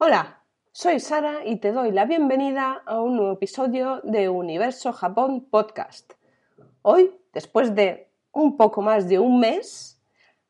Hola, 0.00 0.44
soy 0.70 1.00
Sara 1.00 1.44
y 1.44 1.56
te 1.56 1.72
doy 1.72 1.90
la 1.90 2.04
bienvenida 2.04 2.84
a 2.86 3.00
un 3.00 3.16
nuevo 3.16 3.32
episodio 3.32 4.00
de 4.04 4.28
Universo 4.28 4.92
Japón 4.92 5.48
Podcast. 5.50 6.12
Hoy, 6.82 7.10
después 7.32 7.74
de 7.74 8.08
un 8.30 8.56
poco 8.56 8.80
más 8.80 9.08
de 9.08 9.18
un 9.18 9.40
mes, 9.40 10.00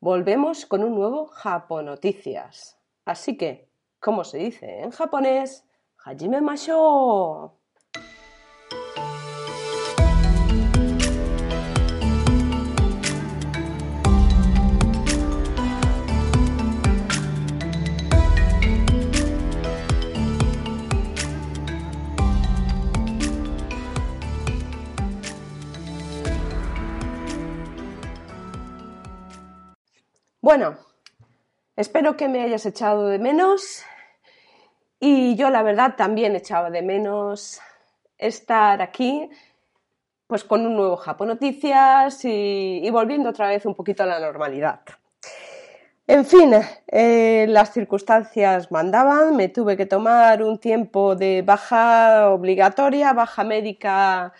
volvemos 0.00 0.66
con 0.66 0.84
un 0.84 0.94
nuevo 0.94 1.28
Japón 1.28 1.86
Noticias. 1.86 2.78
Así 3.06 3.38
que, 3.38 3.70
como 3.98 4.22
se 4.22 4.36
dice 4.36 4.82
en 4.82 4.90
japonés, 4.90 5.66
Hajime 6.04 6.42
Masho. 6.42 7.57
Bueno, 30.48 30.78
espero 31.76 32.16
que 32.16 32.26
me 32.26 32.40
hayas 32.40 32.64
echado 32.64 33.08
de 33.08 33.18
menos 33.18 33.82
y 34.98 35.36
yo 35.36 35.50
la 35.50 35.62
verdad 35.62 35.94
también 35.94 36.34
echaba 36.36 36.70
de 36.70 36.80
menos 36.80 37.60
estar 38.16 38.80
aquí 38.80 39.28
pues 40.26 40.44
con 40.44 40.64
un 40.64 40.74
nuevo 40.74 40.96
Japón 40.96 41.28
Noticias 41.28 42.24
y, 42.24 42.88
volviendo 42.90 43.28
otra 43.28 43.48
vez 43.48 43.66
un 43.66 43.74
poquito 43.74 44.04
a 44.04 44.06
la 44.06 44.20
normalidad. 44.20 44.80
En 46.06 46.24
fin, 46.24 46.54
eh, 46.86 47.44
las 47.46 47.74
circunstancias 47.74 48.72
mandaban, 48.72 49.36
me 49.36 49.50
tuve 49.50 49.76
que 49.76 49.84
tomar 49.84 50.42
un 50.42 50.56
tiempo 50.56 51.14
de 51.14 51.42
baja 51.42 52.30
obligatoria, 52.30 53.12
baja 53.12 53.44
médica 53.44 54.32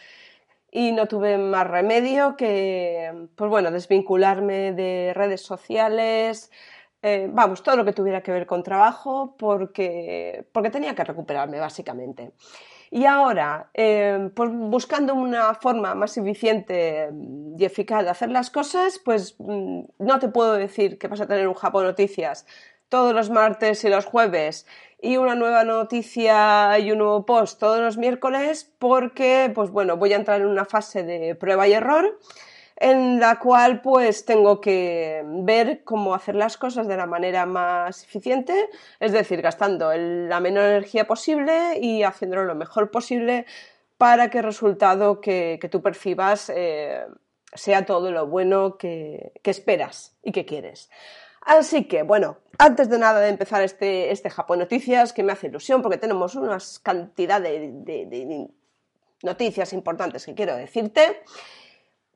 y 0.71 0.93
no 0.93 1.07
tuve 1.07 1.39
más 1.39 1.67
remedio 1.67 2.37
que, 2.37 3.29
pues 3.35 3.51
bueno, 3.51 3.71
desvincularme 3.71 4.73
de 4.73 5.13
redes 5.15 5.43
sociales, 5.43 6.51
eh, 7.03 7.29
vamos, 7.33 7.63
todo 7.63 7.77
lo 7.77 7.85
que 7.85 7.93
tuviera 7.93 8.23
que 8.23 8.33
ver 8.33 8.47
con 8.47 8.63
trabajo, 8.63 9.37
porque, 9.39 10.47
porque 10.53 10.71
tenía 10.71 10.95
que 10.95 11.05
recuperarme 11.05 11.61
básicamente. 11.61 12.33
Y 12.91 13.05
ahora, 13.05 13.71
eh, 13.75 14.31
pues 14.35 14.51
buscando 14.53 15.15
una 15.15 15.55
forma 15.55 15.95
más 15.95 16.17
eficiente 16.17 17.11
y 17.59 17.65
eficaz 17.65 18.05
de 18.05 18.11
hacer 18.11 18.31
las 18.31 18.51
cosas, 18.51 18.99
pues 19.05 19.37
mm, 19.39 19.81
no 19.99 20.19
te 20.19 20.29
puedo 20.29 20.55
decir 20.55 20.99
que 20.99 21.09
vas 21.09 21.21
a 21.21 21.27
tener 21.27 21.49
un 21.49 21.55
Japón 21.55 21.85
Noticias 21.85 22.47
todos 22.89 23.15
los 23.15 23.31
martes 23.31 23.85
y 23.85 23.89
los 23.91 24.07
jueves 24.07 24.67
y 25.01 25.17
una 25.17 25.35
nueva 25.35 25.65
noticia 25.65 26.79
y 26.79 26.91
un 26.91 26.99
nuevo 26.99 27.25
post 27.25 27.61
todos 27.61 27.81
los 27.81 27.97
miércoles 27.97 28.73
porque, 28.79 29.51
pues 29.55 29.71
bueno, 29.71 29.97
voy 29.97 30.13
a 30.13 30.17
entrar 30.17 30.41
en 30.41 30.47
una 30.47 30.65
fase 30.65 31.05
de 31.05 31.35
prueba 31.35 31.69
y 31.69 31.73
error 31.73 32.19
en 32.81 33.19
la 33.19 33.39
cual 33.41 33.81
pues 33.81 34.25
tengo 34.25 34.61
que 34.61 35.23
ver 35.25 35.83
cómo 35.85 36.15
hacer 36.15 36.37
las 36.37 36.57
cosas 36.57 36.87
de 36.87 36.97
la 36.97 37.07
manera 37.07 37.45
más 37.45 38.05
eficiente, 38.05 38.69
es 39.01 39.13
decir, 39.13 39.43
gastando 39.43 39.93
la 39.95 40.41
menor 40.41 40.67
energía 40.67 41.07
posible 41.07 41.79
y 41.81 42.05
haciéndolo 42.05 42.45
lo 42.45 42.55
mejor 42.55 42.91
posible 42.91 43.47
para 43.97 44.31
que 44.31 44.39
el 44.39 44.45
resultado 44.45 45.21
que, 45.21 45.59
tú 45.71 45.83
percibas 45.83 46.53
eh, 46.55 47.05
sea 47.53 47.85
todo 47.85 48.13
lo 48.13 48.29
bueno 48.29 48.79
que 48.79 49.33
esperas 49.45 50.17
y 50.23 50.31
que 50.31 50.45
quieres. 50.45 50.89
Así 51.43 51.85
que, 51.85 52.03
bueno, 52.03 52.39
antes 52.59 52.89
de 52.89 52.99
nada 52.99 53.21
de 53.21 53.29
empezar 53.29 53.63
este, 53.63 54.11
este 54.11 54.31
Japón 54.31 54.59
Noticias, 54.59 55.13
que 55.13 55.23
me 55.23 55.33
hace 55.33 55.47
ilusión 55.47 55.81
porque 55.81 55.97
tenemos 55.97 56.35
una 56.35 56.59
cantidad 56.83 57.41
de, 57.41 58.49
noticias 59.23 59.73
importantes 59.73 60.27
que 60.27 60.35
quiero 60.35 60.57
decirte. 60.57 61.23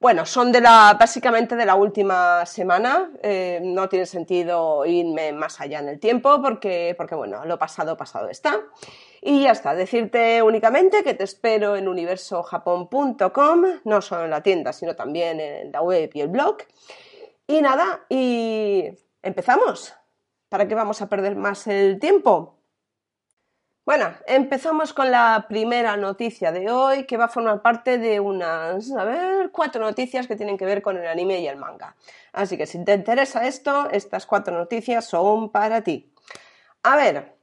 Bueno, 0.00 0.26
son 0.26 0.50
de 0.50 0.60
la, 0.60 0.96
básicamente 0.98 1.54
de 1.54 1.64
la 1.64 1.76
última 1.76 2.44
semana. 2.44 3.12
Eh, 3.22 3.60
no 3.62 3.88
tiene 3.88 4.04
sentido 4.04 4.84
irme 4.84 5.32
más 5.32 5.60
allá 5.60 5.78
en 5.78 5.88
el 5.88 6.00
tiempo 6.00 6.42
porque, 6.42 6.94
porque, 6.96 7.14
bueno, 7.14 7.44
lo 7.44 7.56
pasado, 7.56 7.96
pasado 7.96 8.28
está. 8.28 8.60
Y 9.20 9.42
ya 9.42 9.52
está, 9.52 9.76
decirte 9.76 10.42
únicamente 10.42 11.04
que 11.04 11.14
te 11.14 11.22
espero 11.22 11.76
en 11.76 11.86
universojapón.com, 11.86 13.64
no 13.84 14.02
solo 14.02 14.24
en 14.24 14.30
la 14.30 14.42
tienda, 14.42 14.72
sino 14.72 14.96
también 14.96 15.38
en 15.38 15.70
la 15.70 15.82
web 15.82 16.10
y 16.12 16.20
el 16.20 16.28
blog. 16.28 16.58
Y 17.46 17.62
nada, 17.62 18.04
y 18.08 18.90
¿Empezamos? 19.22 19.94
¿Para 20.48 20.66
qué 20.66 20.74
vamos 20.74 21.00
a 21.00 21.08
perder 21.08 21.36
más 21.36 21.68
el 21.68 22.00
tiempo? 22.00 22.58
Bueno, 23.84 24.12
empezamos 24.26 24.92
con 24.92 25.12
la 25.12 25.46
primera 25.48 25.96
noticia 25.96 26.50
de 26.50 26.70
hoy, 26.70 27.04
que 27.04 27.16
va 27.16 27.26
a 27.26 27.28
formar 27.28 27.62
parte 27.62 27.98
de 27.98 28.18
unas, 28.18 28.90
a 28.92 29.04
ver, 29.04 29.50
cuatro 29.50 29.82
noticias 29.82 30.26
que 30.26 30.36
tienen 30.36 30.58
que 30.58 30.64
ver 30.64 30.82
con 30.82 30.96
el 30.96 31.06
anime 31.06 31.40
y 31.40 31.46
el 31.46 31.56
manga. 31.56 31.96
Así 32.32 32.56
que 32.56 32.66
si 32.66 32.84
te 32.84 32.94
interesa 32.94 33.46
esto, 33.46 33.88
estas 33.90 34.26
cuatro 34.26 34.56
noticias 34.56 35.04
son 35.04 35.50
para 35.50 35.82
ti. 35.82 36.12
A 36.82 36.96
ver, 36.96 37.36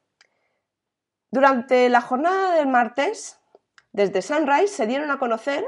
durante 1.31 1.90
la 1.90 2.01
jornada 2.01 2.56
del 2.56 2.67
martes, 2.67 3.40
desde 3.94 4.22
Sunrise 4.22 4.73
se 4.73 4.88
dieron 4.88 5.11
a 5.11 5.19
conocer 5.19 5.66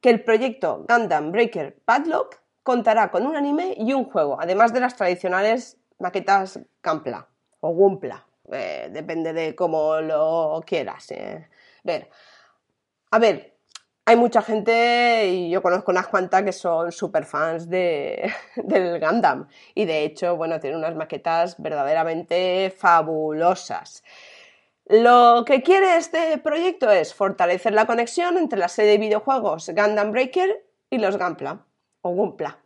que 0.00 0.10
el 0.10 0.24
proyecto 0.24 0.84
Gundam 0.88 1.30
Breaker 1.30 1.78
Padlock 1.84 2.40
contará 2.68 3.10
con 3.10 3.26
un 3.26 3.34
anime 3.34 3.74
y 3.78 3.94
un 3.94 4.04
juego, 4.04 4.36
además 4.38 4.74
de 4.74 4.80
las 4.80 4.94
tradicionales 4.94 5.78
maquetas 5.98 6.60
Gampla 6.82 7.26
o 7.60 7.70
Gumpla, 7.70 8.26
eh, 8.52 8.90
depende 8.92 9.32
de 9.32 9.54
cómo 9.54 10.02
lo 10.02 10.62
quieras 10.66 11.10
eh, 11.12 11.48
ver. 11.82 12.10
A 13.10 13.18
ver, 13.18 13.56
hay 14.04 14.16
mucha 14.16 14.42
gente, 14.42 15.28
y 15.28 15.48
yo 15.48 15.62
conozco 15.62 15.92
unas 15.92 16.08
cuantas 16.08 16.42
que 16.42 16.52
son 16.52 16.92
super 16.92 17.24
fans 17.24 17.70
de, 17.70 18.30
del 18.56 19.00
Gundam, 19.00 19.48
y 19.74 19.86
de 19.86 20.04
hecho, 20.04 20.36
bueno, 20.36 20.60
tiene 20.60 20.76
unas 20.76 20.94
maquetas 20.94 21.56
verdaderamente 21.56 22.70
fabulosas. 22.76 24.04
Lo 24.84 25.42
que 25.46 25.62
quiere 25.62 25.96
este 25.96 26.36
proyecto 26.36 26.90
es 26.90 27.14
fortalecer 27.14 27.72
la 27.72 27.86
conexión 27.86 28.36
entre 28.36 28.58
la 28.58 28.68
serie 28.68 28.90
de 28.90 28.98
videojuegos 28.98 29.70
Gundam 29.74 30.12
Breaker 30.12 30.66
y 30.90 30.98
los 30.98 31.16
Gampla 31.16 31.64
Gumpla. 32.08 32.58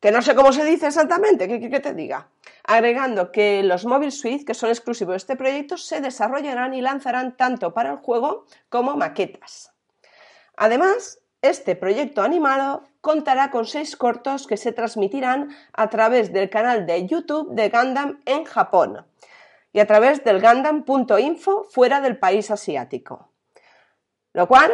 Que 0.00 0.10
no 0.10 0.20
sé 0.20 0.34
cómo 0.34 0.52
se 0.52 0.64
dice 0.64 0.88
exactamente, 0.88 1.46
¿qué, 1.46 1.80
te 1.80 1.94
diga? 1.94 2.28
Agregando 2.64 3.30
que 3.30 3.62
los 3.62 3.84
Mobile 3.84 4.10
Suite, 4.10 4.44
que 4.44 4.54
son 4.54 4.70
exclusivos 4.70 5.12
de 5.12 5.16
este 5.18 5.36
proyecto, 5.36 5.76
se 5.76 6.00
desarrollarán 6.00 6.74
y 6.74 6.80
lanzarán 6.80 7.36
tanto 7.36 7.72
para 7.72 7.92
el 7.92 7.98
juego 7.98 8.46
como 8.68 8.96
maquetas. 8.96 9.72
Además, 10.56 11.20
este 11.40 11.76
proyecto 11.76 12.22
animado 12.22 12.84
contará 13.00 13.50
con 13.50 13.66
seis 13.66 13.96
cortos 13.96 14.46
que 14.46 14.56
se 14.56 14.72
transmitirán 14.72 15.50
a 15.72 15.88
través 15.88 16.32
del 16.32 16.50
canal 16.50 16.86
de 16.86 17.06
YouTube 17.06 17.54
de 17.54 17.68
Gundam 17.68 18.20
en 18.26 18.44
Japón 18.44 19.04
y 19.72 19.80
a 19.80 19.86
través 19.86 20.22
del 20.24 20.40
Gundam.info 20.40 21.64
fuera 21.64 22.00
del 22.00 22.18
país 22.18 22.50
asiático. 22.50 23.30
Lo 24.32 24.46
cual 24.46 24.72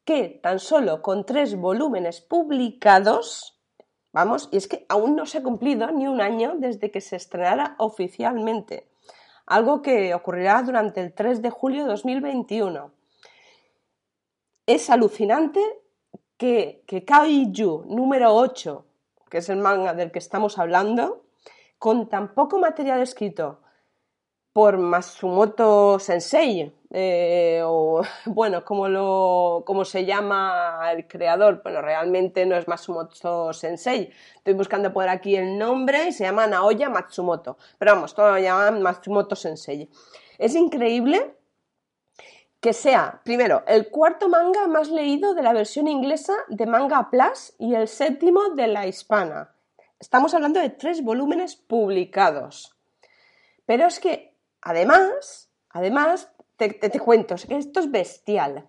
que 0.06 0.40
tan 0.42 0.60
solo 0.60 1.02
con 1.02 1.26
tres 1.26 1.56
volúmenes 1.56 2.22
publicados, 2.22 3.60
vamos, 4.12 4.50
y 4.52 4.58
es 4.58 4.68
que 4.68 4.86
aún 4.90 5.16
no 5.16 5.26
se 5.26 5.38
ha 5.38 5.44
cumplido 5.44 5.90
ni 5.92 6.08
un 6.08 6.22
año 6.22 6.56
desde 6.58 6.92
que 6.92 7.02
se 7.02 7.16
estrenara 7.16 7.76
oficialmente. 7.78 8.90
algo 9.46 9.82
que 9.82 10.14
ocurrirá 10.14 10.64
durante 10.64 11.02
el 11.02 11.14
3 11.14 11.42
de 11.42 11.50
julio 11.50 11.84
de 11.84 11.90
2021. 11.90 12.92
Es 14.66 14.90
alucinante 14.90 15.60
que, 16.38 16.86
que 16.88 17.04
Kaiju 17.04 17.84
número 17.88 18.34
8, 18.34 18.86
que 19.30 19.40
es 19.40 19.50
el 19.50 19.58
manga 19.58 19.94
del 19.94 20.14
que 20.14 20.20
estamos 20.20 20.58
hablando, 20.58 21.26
con 21.78 22.08
tan 22.08 22.34
poco 22.34 22.58
material 22.58 23.02
escrito 23.02 23.63
por 24.54 24.78
Matsumoto 24.78 25.98
Sensei, 25.98 26.72
eh, 26.92 27.62
o 27.66 28.04
bueno, 28.26 28.64
como, 28.64 28.88
lo, 28.88 29.64
como 29.66 29.84
se 29.84 30.06
llama 30.06 30.80
el 30.92 31.08
creador, 31.08 31.62
bueno, 31.64 31.82
realmente 31.82 32.46
no 32.46 32.56
es 32.56 32.68
Matsumoto 32.68 33.52
Sensei, 33.52 34.12
estoy 34.36 34.54
buscando 34.54 34.94
por 34.94 35.10
aquí 35.10 35.36
el 35.36 35.58
nombre 35.58 36.08
y 36.08 36.12
se 36.12 36.24
llama 36.24 36.46
Naoya 36.46 36.90
Matsumoto, 36.90 37.58
pero 37.80 37.96
vamos, 37.96 38.14
todo 38.14 38.32
lo 38.32 38.40
llaman 38.40 38.82
Matsumoto 38.82 39.36
Sensei. 39.36 39.90
Es 40.38 40.56
increíble 40.56 41.36
que 42.64 42.74
sea, 42.74 43.22
primero, 43.26 43.64
el 43.68 43.90
cuarto 43.90 44.30
manga 44.30 44.68
más 44.68 44.90
leído 44.90 45.34
de 45.34 45.44
la 45.44 45.52
versión 45.52 45.88
inglesa 45.88 46.34
de 46.48 46.66
Manga 46.66 47.10
Plus 47.10 47.54
y 47.60 47.76
el 47.76 47.90
séptimo 47.90 48.52
de 48.56 48.68
la 48.68 48.88
hispana. 48.88 49.54
Estamos 50.00 50.34
hablando 50.34 50.62
de 50.62 50.70
tres 50.70 51.04
volúmenes 51.04 51.58
publicados. 51.58 52.74
Pero 53.66 53.86
es 53.88 54.00
que, 54.00 54.33
además, 54.64 55.52
además, 55.70 56.32
te, 56.58 57.00
cuento, 57.00 57.36
esto 57.36 57.80
es 57.80 57.92
bestial. 57.92 58.66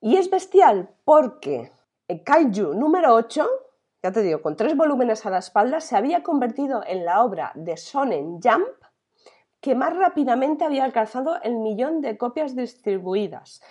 Y 0.00 0.16
es 0.16 0.30
bestial 0.30 0.90
porque 1.04 1.70
Kaiju 2.24 2.74
número 2.74 3.14
8, 3.14 3.48
ya 4.02 4.12
te 4.12 4.22
digo, 4.22 4.42
con 4.42 4.56
tres 4.56 4.76
volúmenes 4.76 5.24
a 5.24 5.30
la 5.30 5.38
espalda, 5.38 5.80
se 5.80 5.96
había 5.96 6.22
convertido 6.22 6.82
en 6.86 7.04
la 7.04 7.22
obra 7.22 7.52
de 7.54 7.76
Sonen 7.76 8.40
Jump 8.42 8.68
que 9.60 9.74
más 9.76 9.96
rápidamente 9.96 10.64
había 10.64 10.84
alcanzado 10.84 11.40
el 11.42 11.54
millón 11.54 12.00
de 12.00 12.18
copias 12.18 12.56
distribuidas. 12.56 13.62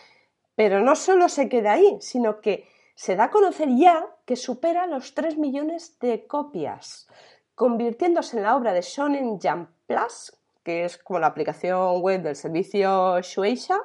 Pero 0.55 0.81
no 0.81 0.95
solo 0.95 1.27
se 1.27 1.49
queda 1.49 1.73
ahí, 1.73 1.97
sino 1.99 2.39
que 2.39 2.65
se 2.95 3.15
da 3.17 3.25
a 3.25 3.31
conocer 3.31 3.67
ya 3.75 4.07
que 4.25 4.37
supera 4.37 4.87
los 4.87 5.13
3 5.13 5.37
millones 5.37 5.99
de 5.99 6.27
copias, 6.27 7.07
convirtiéndose 7.55 8.37
en 8.37 8.43
la 8.43 8.55
obra 8.55 8.71
de 8.71 8.81
Shonen 8.81 9.37
Jump 9.41 9.69
Plus 9.85 10.40
que 10.63 10.85
es 10.85 10.97
como 10.97 11.19
la 11.19 11.27
aplicación 11.27 12.01
web 12.01 12.21
del 12.21 12.35
servicio 12.35 13.19
Shueisha, 13.21 13.79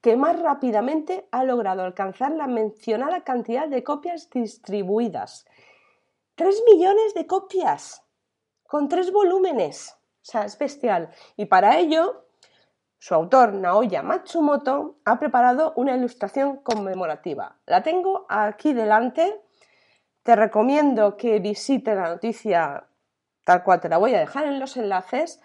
que 0.00 0.16
más 0.16 0.40
rápidamente 0.40 1.28
ha 1.30 1.44
logrado 1.44 1.82
alcanzar 1.82 2.32
la 2.32 2.46
mencionada 2.46 3.22
cantidad 3.22 3.68
de 3.68 3.84
copias 3.84 4.30
distribuidas. 4.30 5.46
¡Tres 6.34 6.62
millones 6.70 7.14
de 7.14 7.26
copias! 7.26 8.02
Con 8.66 8.88
tres 8.88 9.12
volúmenes. 9.12 9.96
O 10.22 10.24
sea, 10.24 10.44
es 10.44 10.58
bestial. 10.58 11.10
Y 11.36 11.46
para 11.46 11.78
ello, 11.78 12.24
su 12.98 13.14
autor, 13.14 13.52
Naoya 13.54 14.02
Matsumoto, 14.02 14.96
ha 15.04 15.18
preparado 15.18 15.72
una 15.76 15.96
ilustración 15.96 16.58
conmemorativa. 16.58 17.56
La 17.66 17.82
tengo 17.82 18.26
aquí 18.28 18.72
delante. 18.72 19.42
Te 20.22 20.36
recomiendo 20.36 21.16
que 21.16 21.40
visite 21.40 21.94
la 21.94 22.08
noticia 22.08 22.86
tal 23.44 23.62
cual 23.62 23.80
te 23.80 23.88
la 23.88 23.98
voy 23.98 24.14
a 24.14 24.20
dejar 24.20 24.46
en 24.46 24.60
los 24.60 24.76
enlaces 24.76 25.40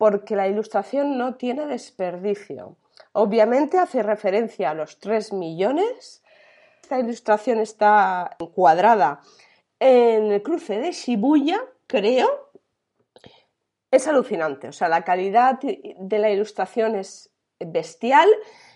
porque 0.00 0.34
la 0.34 0.48
ilustración 0.48 1.18
no 1.18 1.34
tiene 1.34 1.66
desperdicio. 1.66 2.78
Obviamente 3.12 3.76
hace 3.76 4.02
referencia 4.02 4.70
a 4.70 4.74
los 4.74 4.98
3 4.98 5.34
millones. 5.34 6.22
Esta 6.80 6.98
ilustración 6.98 7.60
está 7.60 8.34
encuadrada 8.38 9.20
en 9.78 10.32
el 10.32 10.42
cruce 10.42 10.78
de 10.78 10.92
Shibuya, 10.92 11.60
creo. 11.86 12.50
Es 13.90 14.08
alucinante, 14.08 14.68
o 14.68 14.72
sea, 14.72 14.88
la 14.88 15.04
calidad 15.04 15.60
de 15.60 16.18
la 16.18 16.30
ilustración 16.30 16.96
es 16.96 17.28
bestial, 17.58 18.30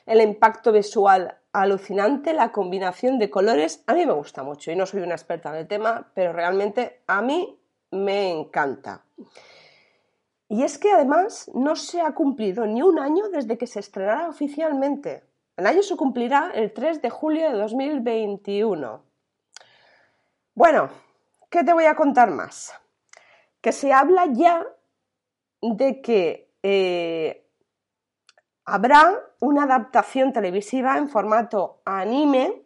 el 0.04 0.20
impacto 0.20 0.72
visual 0.72 1.38
alucinante, 1.54 2.34
la 2.34 2.52
combinación 2.52 3.18
de 3.18 3.30
colores, 3.30 3.82
a 3.86 3.94
mí 3.94 4.04
me 4.04 4.12
gusta 4.12 4.42
mucho 4.42 4.70
y 4.70 4.76
no 4.76 4.84
soy 4.84 5.00
una 5.00 5.14
experta 5.14 5.48
en 5.48 5.54
el 5.54 5.68
tema, 5.68 6.10
pero 6.14 6.34
realmente 6.34 7.00
a 7.06 7.22
mí 7.22 7.58
me 7.92 8.30
encanta. 8.30 9.06
Y 10.48 10.62
es 10.62 10.78
que 10.78 10.92
además 10.92 11.50
no 11.54 11.74
se 11.76 12.00
ha 12.00 12.12
cumplido 12.12 12.66
ni 12.66 12.82
un 12.82 12.98
año 12.98 13.28
desde 13.28 13.56
que 13.56 13.66
se 13.66 13.80
estrenara 13.80 14.28
oficialmente. 14.28 15.24
El 15.56 15.66
año 15.66 15.82
se 15.82 15.96
cumplirá 15.96 16.50
el 16.54 16.72
3 16.72 17.00
de 17.00 17.10
julio 17.10 17.50
de 17.50 17.58
2021. 17.58 19.04
Bueno, 20.54 20.90
¿qué 21.50 21.64
te 21.64 21.72
voy 21.72 21.84
a 21.84 21.96
contar 21.96 22.30
más? 22.30 22.74
Que 23.60 23.72
se 23.72 23.92
habla 23.92 24.26
ya 24.32 24.66
de 25.62 26.02
que 26.02 26.52
eh, 26.62 27.48
habrá 28.64 29.20
una 29.40 29.64
adaptación 29.64 30.32
televisiva 30.32 30.98
en 30.98 31.08
formato 31.08 31.80
anime 31.84 32.62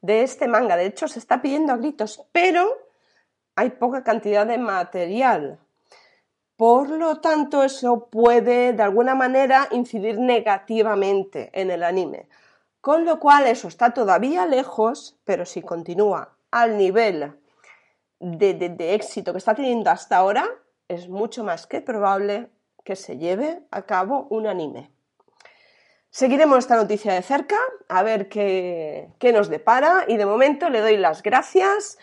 de 0.00 0.22
este 0.22 0.46
manga. 0.48 0.76
De 0.76 0.86
hecho, 0.86 1.08
se 1.08 1.18
está 1.18 1.42
pidiendo 1.42 1.72
a 1.72 1.76
gritos, 1.76 2.26
pero 2.32 2.66
hay 3.54 3.70
poca 3.70 4.04
cantidad 4.04 4.46
de 4.46 4.58
material. 4.58 5.58
Por 6.56 6.88
lo 6.88 7.20
tanto, 7.20 7.62
eso 7.62 8.08
puede 8.10 8.72
de 8.72 8.82
alguna 8.82 9.14
manera 9.14 9.68
incidir 9.72 10.18
negativamente 10.18 11.50
en 11.52 11.70
el 11.70 11.82
anime. 11.82 12.28
Con 12.80 13.04
lo 13.04 13.20
cual, 13.20 13.46
eso 13.46 13.68
está 13.68 13.92
todavía 13.92 14.46
lejos, 14.46 15.18
pero 15.24 15.44
si 15.44 15.60
continúa 15.60 16.36
al 16.50 16.78
nivel 16.78 17.36
de, 18.20 18.94
éxito 18.94 19.32
que 19.32 19.38
está 19.38 19.54
teniendo 19.54 19.90
hasta 19.90 20.16
ahora, 20.16 20.48
es 20.88 21.08
mucho 21.08 21.44
más 21.44 21.66
que 21.66 21.80
probable 21.80 22.48
que 22.84 22.96
se 22.96 23.18
lleve 23.18 23.62
a 23.70 23.82
cabo 23.82 24.26
un 24.30 24.46
anime. 24.46 24.90
Seguiremos 26.10 26.58
esta 26.58 26.76
noticia 26.76 27.12
de 27.12 27.22
cerca, 27.22 27.58
a 27.88 28.02
ver 28.02 28.28
qué, 28.28 29.12
nos 29.34 29.48
depara 29.48 30.04
y 30.08 30.16
de 30.16 30.24
momento 30.24 30.70
le 30.70 30.80
doy 30.80 30.96
las 30.96 31.22
gracias 31.22 31.98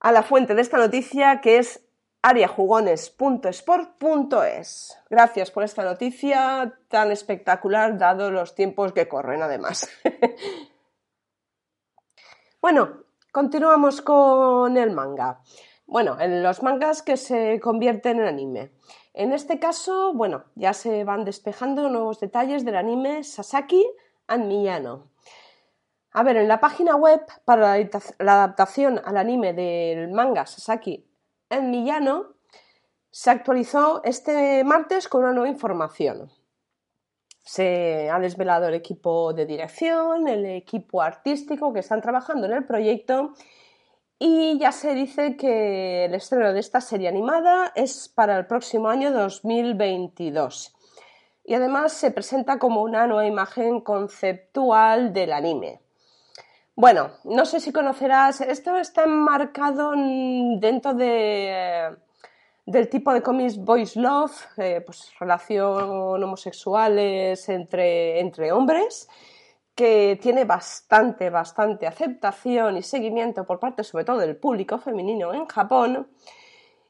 a 0.00 0.12
la 0.12 0.22
fuente 0.22 0.54
de 0.54 0.60
esta 0.60 0.76
noticia 0.76 1.40
que 1.40 1.58
es 1.58 1.85
ariajugones.sport.es. 2.26 4.98
Gracias 5.08 5.50
por 5.52 5.62
esta 5.62 5.84
noticia 5.84 6.76
tan 6.88 7.12
espectacular, 7.12 7.96
dado 7.98 8.32
los 8.32 8.56
tiempos 8.56 8.92
que 8.92 9.06
corren, 9.06 9.42
además. 9.42 9.88
bueno, 12.60 13.04
continuamos 13.30 14.02
con 14.02 14.76
el 14.76 14.90
manga. 14.90 15.40
Bueno, 15.86 16.20
en 16.20 16.42
los 16.42 16.64
mangas 16.64 17.02
que 17.02 17.16
se 17.16 17.60
convierten 17.60 18.18
en 18.18 18.26
anime. 18.26 18.72
En 19.14 19.30
este 19.30 19.60
caso, 19.60 20.12
bueno, 20.12 20.46
ya 20.56 20.72
se 20.72 21.04
van 21.04 21.24
despejando 21.24 21.88
nuevos 21.88 22.18
detalles 22.18 22.64
del 22.64 22.74
anime 22.74 23.22
Sasaki 23.22 23.86
and 24.26 24.46
Miyano. 24.46 25.12
A 26.10 26.24
ver, 26.24 26.38
en 26.38 26.48
la 26.48 26.58
página 26.58 26.96
web 26.96 27.20
para 27.44 27.78
la 27.78 28.32
adaptación 28.32 29.00
al 29.04 29.16
anime 29.16 29.52
del 29.52 30.10
manga 30.10 30.44
Sasaki 30.44 31.06
en 31.50 31.70
Millano 31.70 32.34
se 33.10 33.30
actualizó 33.30 34.02
este 34.04 34.62
martes 34.64 35.08
con 35.08 35.22
una 35.22 35.32
nueva 35.32 35.48
información. 35.48 36.30
Se 37.42 38.10
ha 38.10 38.18
desvelado 38.18 38.68
el 38.68 38.74
equipo 38.74 39.32
de 39.32 39.46
dirección, 39.46 40.28
el 40.28 40.44
equipo 40.46 41.00
artístico 41.00 41.72
que 41.72 41.80
están 41.80 42.00
trabajando 42.00 42.46
en 42.46 42.52
el 42.52 42.64
proyecto 42.64 43.32
y 44.18 44.58
ya 44.58 44.72
se 44.72 44.94
dice 44.94 45.36
que 45.36 46.06
el 46.06 46.14
estreno 46.14 46.52
de 46.52 46.60
esta 46.60 46.80
serie 46.80 47.08
animada 47.08 47.72
es 47.74 48.08
para 48.08 48.38
el 48.38 48.46
próximo 48.46 48.88
año 48.88 49.12
2022. 49.12 50.74
Y 51.44 51.54
además 51.54 51.92
se 51.92 52.10
presenta 52.10 52.58
como 52.58 52.82
una 52.82 53.06
nueva 53.06 53.26
imagen 53.26 53.80
conceptual 53.80 55.12
del 55.12 55.32
anime. 55.32 55.85
Bueno, 56.78 57.12
no 57.24 57.46
sé 57.46 57.58
si 57.58 57.72
conocerás, 57.72 58.42
esto 58.42 58.76
está 58.76 59.04
enmarcado 59.04 59.92
dentro 60.60 60.92
de, 60.92 61.96
del 62.66 62.90
tipo 62.90 63.14
de 63.14 63.22
cómics 63.22 63.56
Boys 63.56 63.96
Love, 63.96 64.46
eh, 64.58 64.82
pues 64.84 65.10
relación 65.18 66.22
homosexuales 66.22 67.48
entre, 67.48 68.20
entre 68.20 68.52
hombres, 68.52 69.08
que 69.74 70.18
tiene 70.20 70.44
bastante, 70.44 71.30
bastante 71.30 71.86
aceptación 71.86 72.76
y 72.76 72.82
seguimiento 72.82 73.46
por 73.46 73.58
parte 73.58 73.82
sobre 73.82 74.04
todo 74.04 74.18
del 74.18 74.36
público 74.36 74.76
femenino 74.76 75.32
en 75.32 75.46
Japón 75.46 76.08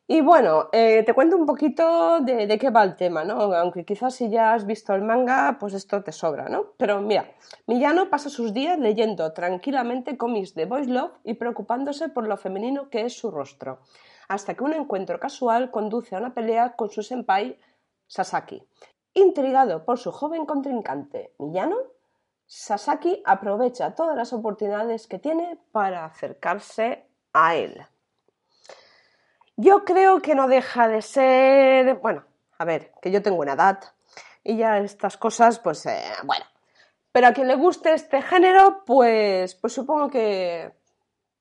y 0.08 0.20
bueno, 0.20 0.68
eh, 0.70 1.02
te 1.04 1.14
cuento 1.14 1.36
un 1.36 1.46
poquito 1.46 2.20
de, 2.20 2.58
qué 2.58 2.70
va 2.70 2.84
el 2.84 2.94
tema, 2.94 3.24
¿no? 3.24 3.52
Aunque 3.54 3.84
quizás 3.84 4.14
si 4.14 4.30
ya 4.30 4.54
has 4.54 4.64
visto 4.64 4.94
el 4.94 5.02
manga, 5.02 5.56
pues 5.58 5.74
esto 5.74 6.04
te 6.04 6.12
sobra, 6.12 6.48
¿no? 6.48 6.74
Pero 6.76 7.00
mira, 7.00 7.32
Millano 7.66 8.08
pasa 8.08 8.30
sus 8.30 8.54
días 8.54 8.78
leyendo 8.78 9.32
tranquilamente 9.32 10.16
cómics 10.16 10.54
de 10.54 10.66
Boys 10.66 10.86
Love 10.86 11.10
y 11.24 11.34
preocupándose 11.34 12.08
por 12.08 12.28
lo 12.28 12.36
femenino 12.36 12.88
que 12.88 13.02
es 13.02 13.18
su 13.18 13.32
rostro, 13.32 13.80
hasta 14.28 14.54
que 14.54 14.62
un 14.62 14.74
encuentro 14.74 15.18
casual 15.18 15.72
conduce 15.72 16.14
a 16.14 16.18
una 16.18 16.34
pelea 16.34 16.76
con 16.76 16.88
su 16.88 17.02
senpai 17.02 17.58
Sasaki. 18.06 18.62
Intrigado 19.14 19.84
por 19.84 19.98
su 19.98 20.12
joven 20.12 20.46
contrincante 20.46 21.34
Millano, 21.40 21.78
Sasaki 22.46 23.22
aprovecha 23.24 23.96
todas 23.96 24.16
las 24.16 24.32
oportunidades 24.32 25.08
que 25.08 25.18
tiene 25.18 25.58
para 25.72 26.04
acercarse 26.04 27.08
a 27.32 27.56
él. 27.56 27.84
Yo 29.56 29.84
creo 29.84 30.20
que 30.20 30.34
no 30.34 30.48
deja 30.48 30.86
de 30.88 31.02
ser, 31.02 31.96
bueno, 31.96 32.24
a 32.58 32.64
ver, 32.64 32.92
que 33.00 33.10
yo 33.10 33.22
tengo 33.22 33.40
una 33.40 33.54
edad 33.54 33.80
y 34.44 34.56
ya 34.56 34.78
estas 34.78 35.16
cosas, 35.16 35.58
pues 35.58 35.84
eh, 35.86 36.02
bueno. 36.24 36.44
Pero 37.12 37.28
a 37.28 37.32
quien 37.32 37.48
le 37.48 37.54
guste 37.54 37.94
este 37.94 38.20
género, 38.20 38.84
pues, 38.84 39.54
pues 39.54 39.72
supongo 39.72 40.10
que, 40.10 40.72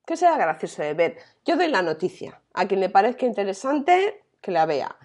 que 0.05 0.15
sea 0.15 0.37
gracioso 0.37 0.81
de 0.81 0.93
ver. 0.93 1.17
Yo 1.43 1.57
doy 1.57 1.67
la 1.67 1.81
noticia. 1.81 2.41
A 2.53 2.65
quien 2.65 2.79
le 2.79 2.89
parezca 2.89 3.25
interesante, 3.25 4.23
que 4.39 4.51
la 4.51 4.65
vea. 4.65 4.95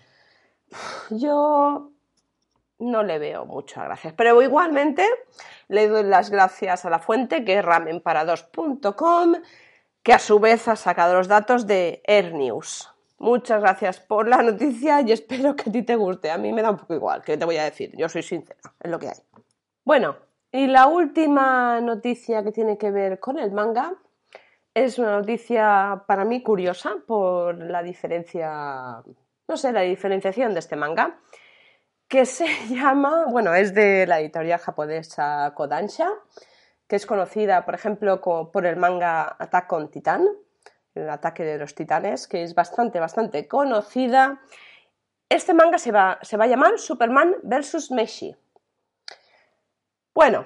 Yo 1.11 1.91
no 2.79 3.03
le 3.03 3.19
veo 3.19 3.45
muchas 3.47 3.85
gracias. 3.85 4.15
Pero 4.17 4.41
igualmente 4.43 5.07
le 5.69 5.89
doy 5.89 6.05
las 6.05 6.31
gracias 6.31 6.85
a 6.85 6.91
la 6.91 6.99
fuente, 6.99 7.45
que 7.45 7.59
es 7.59 7.65
ramenparados.com, 7.65 9.35
que 10.03 10.13
a 10.13 10.19
su 10.19 10.41
vez 10.41 10.69
ha 10.69 10.77
sacado 10.77 11.15
los 11.15 11.29
datos 11.29 11.67
de 11.67 12.03
Air. 12.05 12.33
Muchas 13.21 13.61
gracias 13.61 14.01
por 14.01 14.27
la 14.27 14.43
noticia 14.43 15.03
y 15.03 15.13
espero 15.13 15.55
que 15.55 15.69
a 15.69 15.73
ti 15.73 15.83
te 15.83 15.95
guste. 15.95 16.31
A 16.31 16.39
mí 16.39 16.55
me 16.55 16.63
da 16.63 16.71
un 16.71 16.79
poco 16.79 16.95
igual, 16.95 17.23
que 17.23 17.37
te 17.37 17.45
voy 17.45 17.59
a 17.59 17.65
decir. 17.65 17.95
Yo 17.95 18.09
soy 18.09 18.23
sincera, 18.23 18.59
es 18.81 18.91
lo 18.91 18.99
que 18.99 19.09
hay. 19.09 19.17
Bueno, 19.85 20.17
y 20.51 20.67
la 20.67 20.87
última 20.87 21.83
noticia 21.83 22.43
que 22.43 22.51
tiene 22.51 22.79
que 22.79 22.91
ver 22.91 23.21
con 23.21 23.39
el 23.39 23.53
manga 23.53 23.93
es 24.73 24.99
una 24.99 25.19
noticia 25.19 26.03
para 26.07 26.25
mí 26.25 26.43
curiosa 26.43 26.95
por 27.07 27.59
la 27.59 27.83
diferencia, 27.83 29.03
no 29.49 29.57
sé, 29.59 29.71
la 29.71 29.83
diferenciación 29.83 30.55
de 30.55 30.61
este 30.61 30.77
manga, 30.77 31.21
que 32.09 32.25
se 32.25 32.47
llama, 32.71 33.27
bueno, 33.27 33.55
es 33.55 33.75
de 33.75 34.07
la 34.07 34.21
editorial 34.21 34.61
japonesa 34.61 35.53
Kodansha, 35.55 36.09
que 36.89 36.97
es 36.97 37.05
conocida, 37.05 37.67
por 37.67 37.75
ejemplo, 37.75 38.23
por 38.23 38.65
el 38.65 38.77
manga 38.77 39.37
Attack 39.39 39.71
on 39.75 39.91
Titan, 39.91 40.27
el 40.95 41.09
ataque 41.09 41.45
de 41.45 41.59
los 41.59 41.75
titanes, 41.75 42.27
que 42.27 42.43
es 42.43 42.55
bastante, 42.55 43.01
bastante 43.01 43.47
conocida. 43.47 44.41
Este 45.29 45.55
manga 45.55 45.79
se 45.79 45.93
va, 45.93 46.19
se 46.23 46.37
va 46.37 46.45
a 46.45 46.49
llamar 46.49 46.79
Superman 46.79 47.37
vs. 47.43 47.91
Meshi. 47.93 48.35
Bueno, 50.15 50.45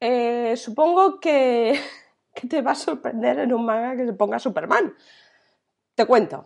eh, 0.00 0.56
supongo 0.56 1.18
que, 1.18 1.80
que 2.34 2.46
te 2.46 2.62
va 2.62 2.72
a 2.72 2.76
sorprender 2.76 3.38
en 3.38 3.52
un 3.52 3.64
manga 3.64 3.96
que 3.96 4.06
se 4.06 4.12
ponga 4.12 4.38
Superman. 4.38 4.94
Te 5.94 6.06
cuento. 6.06 6.44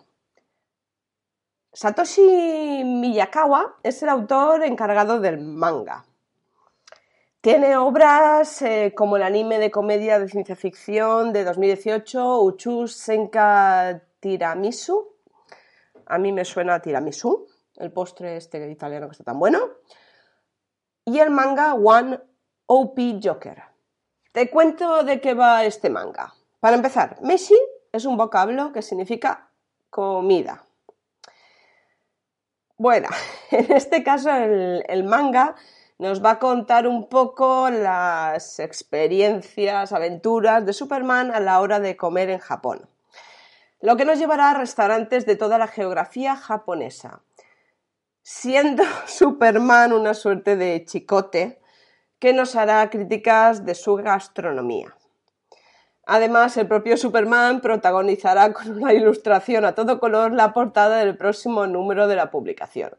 Satoshi 1.72 2.84
Miyakawa 2.84 3.76
es 3.82 4.02
el 4.02 4.08
autor 4.08 4.64
encargado 4.64 5.20
del 5.20 5.38
manga. 5.38 6.06
Tiene 7.46 7.76
obras 7.76 8.60
eh, 8.62 8.92
como 8.92 9.16
el 9.16 9.22
anime 9.22 9.60
de 9.60 9.70
comedia 9.70 10.18
de 10.18 10.28
ciencia 10.28 10.56
ficción 10.56 11.32
de 11.32 11.44
2018, 11.44 12.42
Uchu 12.42 12.88
Senka 12.88 14.02
Tiramisu. 14.18 15.14
A 16.06 16.18
mí 16.18 16.32
me 16.32 16.44
suena 16.44 16.82
tiramisu, 16.82 17.46
el 17.76 17.92
postre 17.92 18.36
este 18.36 18.68
italiano 18.68 19.06
que 19.06 19.12
está 19.12 19.22
tan 19.22 19.38
bueno. 19.38 19.60
Y 21.04 21.20
el 21.20 21.30
manga 21.30 21.74
One 21.74 22.18
OP 22.66 22.98
Joker. 23.22 23.62
Te 24.32 24.50
cuento 24.50 25.04
de 25.04 25.20
qué 25.20 25.34
va 25.34 25.64
este 25.64 25.88
manga. 25.88 26.34
Para 26.58 26.74
empezar, 26.74 27.16
meshi 27.22 27.56
es 27.92 28.06
un 28.06 28.16
vocablo 28.16 28.72
que 28.72 28.82
significa 28.82 29.52
comida. 29.88 30.66
Bueno, 32.76 33.08
en 33.52 33.70
este 33.70 34.02
caso 34.02 34.32
el 34.32 35.04
manga 35.04 35.54
nos 35.98 36.22
va 36.22 36.32
a 36.32 36.38
contar 36.38 36.86
un 36.86 37.08
poco 37.08 37.70
las 37.70 38.58
experiencias, 38.58 39.92
aventuras 39.92 40.66
de 40.66 40.74
Superman 40.74 41.30
a 41.30 41.40
la 41.40 41.60
hora 41.60 41.80
de 41.80 41.96
comer 41.96 42.28
en 42.28 42.38
Japón. 42.38 42.88
Lo 43.80 43.96
que 43.96 44.04
nos 44.04 44.18
llevará 44.18 44.50
a 44.50 44.58
restaurantes 44.58 45.24
de 45.24 45.36
toda 45.36 45.58
la 45.58 45.68
geografía 45.68 46.36
japonesa. 46.36 47.22
Siendo 48.22 48.82
Superman 49.06 49.92
una 49.92 50.12
suerte 50.12 50.56
de 50.56 50.84
chicote 50.84 51.60
que 52.18 52.32
nos 52.32 52.56
hará 52.56 52.88
críticas 52.90 53.64
de 53.64 53.74
su 53.74 53.94
gastronomía. 53.96 54.94
Además, 56.08 56.56
el 56.56 56.68
propio 56.68 56.96
Superman 56.96 57.60
protagonizará 57.60 58.52
con 58.52 58.70
una 58.70 58.92
ilustración 58.92 59.64
a 59.64 59.74
todo 59.74 59.98
color 59.98 60.32
la 60.32 60.52
portada 60.52 60.98
del 60.98 61.16
próximo 61.16 61.66
número 61.66 62.06
de 62.06 62.16
la 62.16 62.30
publicación 62.30 62.92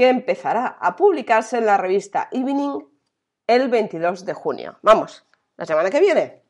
que 0.00 0.08
empezará 0.08 0.78
a 0.80 0.96
publicarse 0.96 1.58
en 1.58 1.66
la 1.66 1.76
revista 1.76 2.30
Evening 2.32 2.80
el 3.46 3.68
22 3.68 4.24
de 4.24 4.32
junio. 4.32 4.78
Vamos, 4.80 5.26
la 5.58 5.66
semana 5.66 5.90
que 5.90 6.00
viene. 6.00 6.40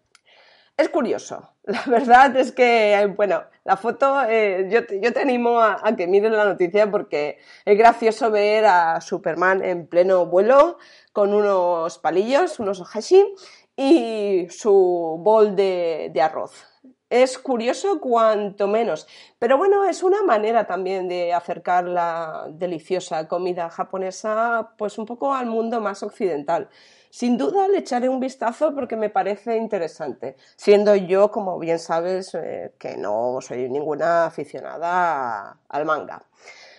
Es 0.76 0.88
curioso. 0.88 1.57
La 1.64 1.83
verdad 1.88 2.37
es 2.37 2.52
que, 2.52 3.12
bueno, 3.16 3.42
la 3.64 3.76
foto, 3.76 4.23
eh, 4.28 4.69
yo, 4.71 4.87
te, 4.87 5.21
animo 5.21 5.61
a, 5.61 5.83
que 5.97 6.07
mires 6.07 6.30
la 6.30 6.45
noticia 6.45 6.88
porque 6.90 7.38
es 7.64 7.76
gracioso 7.76 8.30
ver 8.30 8.66
a 8.66 9.00
Superman 9.00 9.64
en 9.64 9.88
pleno 9.88 10.26
vuelo 10.26 10.78
con 11.12 11.35
unos 11.35 11.99
palillos, 11.99 12.61
unos 12.61 12.80
ohashi 12.80 13.35
y 13.76 14.47
su 14.49 15.16
bol 15.21 15.57
de 15.57 16.23
arroz 16.23 16.69
es 17.10 17.38
curioso 17.38 18.00
cuanto 18.00 18.68
menos. 18.68 19.06
Pero 19.38 19.58
bueno, 19.58 19.84
es 19.84 20.02
una 20.02 20.22
manera 20.22 20.66
también 20.66 21.08
de 21.08 21.34
acercar 21.34 21.84
la 21.84 22.46
deliciosa 22.48 23.26
comida 23.28 23.68
japonesa 23.68 24.74
pues 24.78 24.96
un 24.96 25.06
poco 25.06 25.34
al 25.34 25.46
mundo 25.46 25.80
más 25.80 26.02
occidental. 26.02 26.70
Sin 27.10 27.36
duda 27.36 27.66
le 27.66 27.78
echaré 27.78 28.08
un 28.08 28.20
vistazo 28.20 28.72
porque 28.72 28.94
me 28.94 29.10
parece 29.10 29.56
interesante, 29.56 30.36
siendo 30.54 30.94
yo, 30.94 31.32
como 31.32 31.58
bien 31.58 31.80
sabes, 31.80 32.32
eh, 32.36 32.72
que 32.78 32.96
no 32.96 33.38
soy 33.40 33.68
ninguna 33.68 34.26
aficionada 34.26 35.58
al 35.68 35.84
manga. 35.84 36.22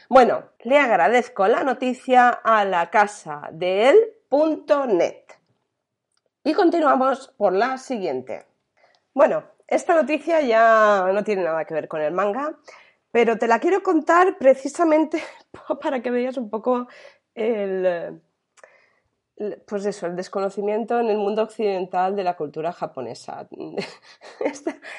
Bueno, 0.08 0.44
le 0.60 0.80
agradezco 0.80 1.48
la 1.48 1.64
noticia 1.64 2.30
a 2.30 2.64
la 2.64 2.90
casa 2.90 3.50
de 3.52 3.90
él.net. 3.90 5.24
Y 6.46 6.54
continuamos 6.54 7.34
por 7.38 7.52
la 7.52 7.78
siguiente. 7.78 8.51
Bueno, 9.14 9.44
esta 9.68 9.94
noticia 9.94 10.42
ya 10.42 11.10
no 11.14 11.24
tiene 11.24 11.44
nada 11.44 11.66
que 11.66 11.74
ver 11.74 11.88
con 11.88 12.02
el 12.02 12.14
manga, 12.14 12.58
pero 13.12 13.38
te 13.38 13.48
la 13.48 13.60
quiero 13.60 13.84
contar 13.84 14.38
precisamente 14.38 15.22
para 15.82 16.02
que 16.02 16.12
veas 16.12 16.38
un 16.38 16.50
poco 16.50 16.88
el, 17.36 18.22
pues 19.68 19.86
eso, 19.86 20.08
el 20.08 20.16
desconocimiento 20.16 21.00
en 21.00 21.10
el 21.10 21.18
mundo 21.18 21.44
occidental 21.44 22.16
de 22.16 22.24
la 22.24 22.36
cultura 22.36 22.72
japonesa. 22.72 23.48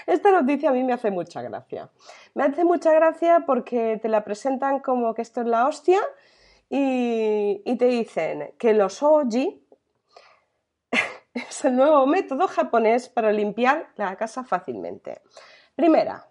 Esta, 0.07 0.31
noticia 0.31 0.71
a 0.71 0.73
mí 0.73 0.83
me 0.85 0.92
hace 0.92 1.11
mucha 1.11 1.42
gracia. 1.42 1.90
Me 2.35 2.45
hace 2.45 2.64
mucha 2.64 2.92
gracia 2.92 3.45
porque 3.47 3.99
te 4.00 4.09
la 4.09 4.25
presentan 4.25 4.81
como 4.81 5.14
que 5.14 5.23
esto 5.23 5.40
es 5.40 5.47
la 5.47 5.66
hostia 5.66 6.00
y, 6.69 7.62
y 7.64 7.76
te 7.76 7.87
dicen 7.87 8.52
que 8.59 8.75
los 8.75 9.02
oji, 9.02 9.62
es 11.48 11.64
el 11.64 11.76
nuevo 11.76 12.06
método 12.06 12.48
japonés 12.48 13.08
para 13.08 13.32
limpiar 13.32 13.88
la 13.96 14.16
casa 14.16 14.44
fácilmente. 14.44 15.22
Primera, 15.74 16.28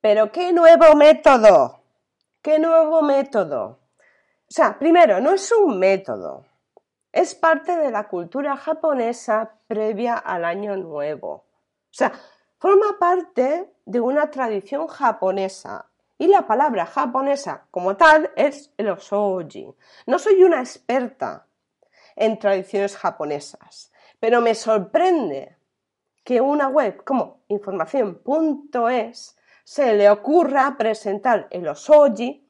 ¿pero 0.00 0.32
qué 0.32 0.52
nuevo 0.52 0.94
método? 0.96 1.80
¿Qué 2.42 2.58
nuevo 2.58 3.02
método? 3.02 3.78
O 4.48 4.54
sea, 4.54 4.78
primero, 4.78 5.20
no 5.20 5.32
es 5.32 5.50
un 5.52 5.78
método, 5.78 6.44
es 7.12 7.34
parte 7.34 7.76
de 7.76 7.90
la 7.90 8.08
cultura 8.08 8.56
japonesa 8.56 9.58
previa 9.66 10.16
al 10.16 10.44
año 10.44 10.76
nuevo. 10.76 11.30
O 11.30 11.94
sea, 11.94 12.12
forma 12.58 12.98
parte 12.98 13.70
de 13.84 14.00
una 14.00 14.30
tradición 14.30 14.86
japonesa. 14.88 15.90
Y 16.16 16.28
la 16.28 16.46
palabra 16.46 16.86
japonesa 16.86 17.66
como 17.70 17.96
tal 17.96 18.30
es 18.36 18.72
el 18.78 18.88
osoji. 18.88 19.74
No 20.06 20.18
soy 20.18 20.42
una 20.42 20.60
experta, 20.60 21.46
en 22.16 22.38
tradiciones 22.38 22.96
japonesas. 22.96 23.92
Pero 24.20 24.40
me 24.40 24.54
sorprende 24.54 25.56
que 26.24 26.40
una 26.40 26.68
web 26.68 27.02
como 27.04 27.40
información.es 27.48 29.36
se 29.64 29.94
le 29.94 30.10
ocurra 30.10 30.76
presentar 30.76 31.48
el 31.50 31.68
osoji 31.68 32.48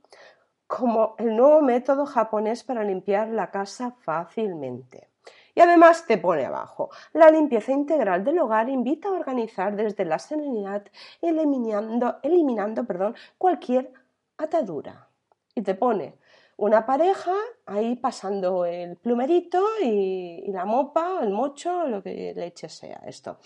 como 0.66 1.14
el 1.18 1.36
nuevo 1.36 1.60
método 1.60 2.06
japonés 2.06 2.64
para 2.64 2.84
limpiar 2.84 3.28
la 3.28 3.50
casa 3.50 3.94
fácilmente. 4.00 5.08
Y 5.54 5.60
además 5.60 6.06
te 6.06 6.16
pone 6.16 6.46
abajo, 6.46 6.88
la 7.12 7.30
limpieza 7.30 7.72
integral 7.72 8.24
del 8.24 8.38
hogar 8.38 8.70
invita 8.70 9.08
a 9.08 9.12
organizar 9.12 9.76
desde 9.76 10.06
la 10.06 10.18
serenidad, 10.18 10.84
eliminando, 11.20 12.18
eliminando 12.22 12.84
perdón, 12.84 13.14
cualquier 13.36 13.92
atadura. 14.38 15.08
Y 15.54 15.60
te 15.60 15.74
pone 15.74 16.16
una 16.56 16.86
pareja 16.86 17.34
ahí 17.66 17.96
pasando 17.96 18.64
el 18.64 18.96
plumerito 18.96 19.64
y, 19.82 20.50
la 20.52 20.64
mopa, 20.64 21.20
el 21.22 21.30
mocho, 21.30 21.86
lo 21.86 22.02
que 22.02 22.32
leche 22.34 22.68
sea 22.68 23.00
esto. 23.06 23.38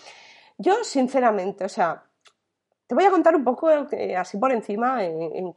Yo, 0.59 0.85
sinceramente, 0.85 1.65
o 1.65 1.69
sea, 1.69 2.05
te 2.87 2.95
voy 2.95 3.05
a 3.05 3.11
contar 3.11 3.35
un 3.35 3.43
poco 3.43 3.69
eh, 3.71 4.17
así 4.17 4.39
por 4.39 4.53
encima 4.53 5.05
en, 5.05 5.53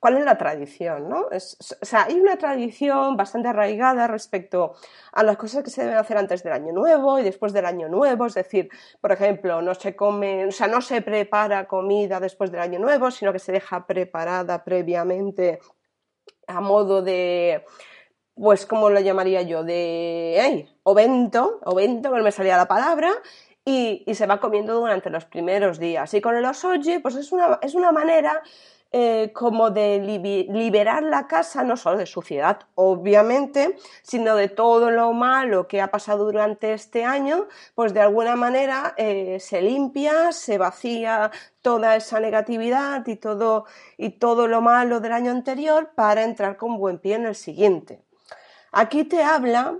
cuál 0.00 0.16
es 0.16 0.24
la 0.24 0.38
tradición, 0.38 1.08
¿no? 1.08 1.26
o 1.26 1.30
sea, 1.38 2.04
hay 2.04 2.18
una 2.18 2.38
tradición 2.38 3.16
bastante 3.16 3.48
arraigada 3.48 4.06
respecto 4.06 4.74
a 5.12 5.22
las 5.22 5.36
cosas 5.36 5.62
que 5.62 5.70
se 5.70 5.82
deben 5.82 5.98
hacer 5.98 6.16
antes 6.16 6.42
del 6.42 6.54
año 6.54 6.72
nuevo 6.72 7.18
y 7.18 7.22
después 7.22 7.52
del 7.52 7.66
año 7.66 7.88
nuevo, 7.88 8.26
es 8.26 8.34
decir, 8.34 8.70
por 9.00 9.12
ejemplo, 9.12 9.60
no 9.60 9.74
se 9.74 9.94
come, 9.94 10.46
o 10.46 10.52
sea, 10.52 10.68
no 10.68 10.80
se 10.80 11.02
prepara 11.02 11.66
comida 11.66 12.18
después 12.18 12.50
del 12.50 12.60
año 12.60 12.78
nuevo, 12.78 13.10
sino 13.10 13.32
que 13.32 13.40
se 13.40 13.52
deja 13.52 13.86
preparada 13.86 14.64
previamente 14.64 15.60
a 16.48 16.60
modo 16.60 17.02
de, 17.02 17.64
pues, 18.34 18.66
¿cómo 18.66 18.90
lo 18.90 19.00
llamaría 19.00 19.42
yo? 19.42 19.62
De, 19.62 20.36
hey, 20.40 20.68
ovento, 20.82 21.60
ovento, 21.64 22.10
que 22.10 22.18
no 22.18 22.24
me 22.24 22.32
salía 22.32 22.56
la 22.56 22.66
palabra, 22.66 23.12
y, 23.64 24.02
se 24.14 24.26
va 24.26 24.40
comiendo 24.40 24.74
durante 24.74 25.10
los 25.10 25.26
primeros 25.26 25.78
días. 25.78 26.12
Y 26.14 26.20
con 26.20 26.34
el 26.34 26.44
osoji, 26.44 26.98
pues 27.00 27.16
es 27.16 27.32
una, 27.32 27.58
es 27.62 27.74
una 27.74 27.92
manera 27.92 28.42
eh, 28.90 29.32
como 29.34 29.70
de 29.70 29.98
liberar 30.48 31.02
la 31.02 31.26
casa, 31.26 31.62
no 31.62 31.76
solo 31.76 31.98
de 31.98 32.06
suciedad, 32.06 32.60
obviamente, 32.74 33.76
sino 34.02 34.34
de 34.34 34.48
todo 34.48 34.90
lo 34.90 35.12
malo 35.12 35.68
que 35.68 35.82
ha 35.82 35.90
pasado 35.90 36.24
durante 36.24 36.72
este 36.72 37.04
año, 37.04 37.48
pues 37.74 37.92
de 37.92 38.00
alguna 38.00 38.34
manera 38.34 38.94
eh, 38.96 39.38
se 39.40 39.60
limpia, 39.60 40.32
se 40.32 40.56
vacía 40.56 41.30
toda 41.60 41.96
esa 41.96 42.18
negatividad 42.18 43.06
y 43.06 43.16
todo, 43.16 43.66
y 43.98 44.10
todo 44.18 44.48
lo 44.48 44.62
malo 44.62 45.00
del 45.00 45.12
año 45.12 45.32
anterior 45.32 45.90
para 45.94 46.24
entrar 46.24 46.56
con 46.56 46.78
buen 46.78 46.98
pie 46.98 47.16
en 47.16 47.26
el 47.26 47.34
siguiente. 47.34 48.02
Aquí 48.72 49.04
te 49.04 49.22
habla 49.22 49.78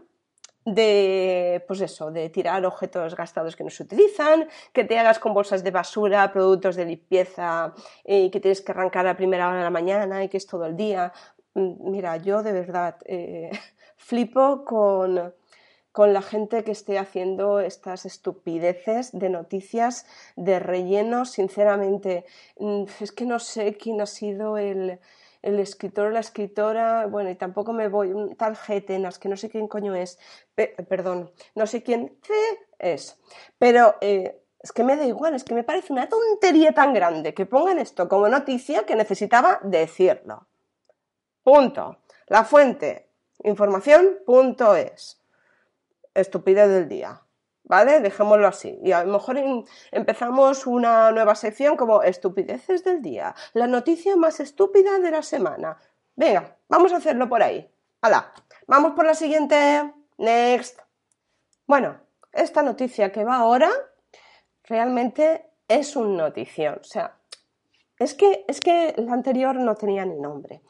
de, 0.75 1.65
pues 1.67 1.81
eso, 1.81 2.11
de 2.11 2.29
tirar 2.31 2.65
objetos 2.65 3.15
gastados 3.15 3.57
que 3.57 3.65
no 3.65 3.71
se 3.71 3.83
utilizan, 3.83 4.49
que 4.73 4.85
te 4.85 4.99
hagas 4.99 5.19
con 5.19 5.35
bolsas 5.35 5.65
de 5.65 5.71
basura, 5.71 6.33
productos 6.33 6.77
de 6.77 6.85
limpieza 6.85 7.75
y 8.05 8.31
que 8.31 8.41
tienes 8.41 8.61
que 8.61 8.73
arrancar 8.73 9.07
a 9.07 9.17
primera 9.17 9.49
hora 9.49 9.59
de 9.59 9.65
la 9.65 9.71
mañana 9.71 10.25
y 10.25 10.29
que 10.29 10.37
es 10.37 10.47
todo 10.47 10.67
el 10.67 10.77
día. 10.77 11.13
Mm, 11.55 11.91
mira, 11.91 12.17
yo 12.17 12.43
de 12.43 12.53
verdad 12.53 12.97
eh, 13.05 13.51
flipo 13.97 14.65
con, 14.65 15.35
con 15.93 16.13
la 16.13 16.23
gente 16.23 16.65
que 16.65 16.73
esté 16.73 16.99
haciendo 16.99 17.61
estas 17.61 18.07
estupideces 18.07 19.11
de 19.13 19.31
noticias 19.31 20.07
de 20.37 20.59
relleno. 20.59 21.25
Sinceramente, 21.25 22.25
mm, 22.59 22.85
es 23.01 23.13
que 23.13 23.25
no 23.25 23.39
sé 23.39 23.77
quién 23.77 24.01
ha 24.01 24.07
sido 24.07 24.59
el, 24.59 25.01
el 25.43 25.59
escritor 25.61 26.07
o 26.07 26.11
la 26.11 26.21
escritora, 26.21 27.07
bueno, 27.07 27.31
y 27.31 27.35
tampoco 27.35 27.73
me 27.73 27.89
voy, 27.89 28.13
un 28.13 28.37
tal 28.37 28.57
Getenas, 28.57 29.19
que 29.19 29.29
no 29.29 29.37
sé 29.37 29.49
quién 29.49 29.69
coño 29.69 29.95
es, 29.95 30.19
perdón, 30.55 31.31
no 31.55 31.67
sé 31.67 31.83
quién 31.83 32.19
es, 32.79 33.21
pero 33.59 33.97
eh, 34.01 34.43
es 34.61 34.73
que 34.73 34.85
me 34.85 34.97
da 34.97 35.05
igual, 35.05 35.35
es 35.35 35.45
que 35.45 35.55
me 35.55 35.63
parece 35.63 35.93
una 35.93 36.09
tontería 36.09 36.73
tan 36.73 36.93
grande 36.93 37.35
que 37.35 37.47
pongan 37.47 37.79
esto 37.79 38.09
como 38.09 38.29
noticia 38.29 38.85
que 38.85 38.97
necesitaba 38.97 39.61
decirlo. 39.63 40.49
Punto. 41.43 41.99
La 42.27 42.45
fuente, 42.45 43.09
información.es. 43.45 45.23
Estupidez 46.13 46.69
del 46.69 46.89
día. 46.89 47.23
¿Vale? 47.69 48.01
Dejémoslo 48.01 48.49
así. 48.49 48.79
Y 48.83 48.93
a 48.93 49.05
lo 49.05 49.13
mejor 49.13 49.39
empezamos 49.93 50.67
una 50.67 51.13
nueva 51.13 51.35
sección 51.35 51.77
como 51.77 52.03
estupideces 52.03 52.83
del 52.83 53.01
día, 53.03 53.35
la 53.53 53.67
noticia 53.67 54.17
más 54.17 54.41
estúpida 54.41 54.99
de 54.99 55.11
la 55.11 55.23
semana. 55.23 55.79
Venga, 56.17 56.57
vamos 56.69 56.93
a 56.93 56.97
hacerlo 56.97 57.29
por 57.29 57.43
ahí. 57.43 57.71
¡Hala! 58.01 58.33
Vamos 58.67 58.93
por 58.93 59.05
la 59.05 59.15
siguiente. 59.15 59.93
Next. 60.19 60.81
Bueno, 61.67 62.01
esta 62.33 62.63
noticia 62.63 63.13
que 63.13 63.25
va 63.25 63.37
ahora 63.37 63.71
realmente 64.65 65.47
es 65.69 65.95
un 65.95 66.17
notición. 66.17 66.79
O 66.81 66.85
sea, 66.85 67.17
es 67.99 68.15
que, 68.15 68.45
es 68.49 68.61
que 68.61 68.95
la 68.97 69.13
anterior 69.13 69.55
no 69.55 69.75
tenía 69.77 70.05
ni 70.05 70.17
nombre. 70.17 70.63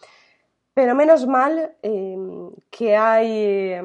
Pero 0.74 0.94
menos 0.94 1.26
mal 1.26 1.76
eh, 1.82 2.16
que 2.70 2.96
hay 2.96 3.30
eh, 3.30 3.82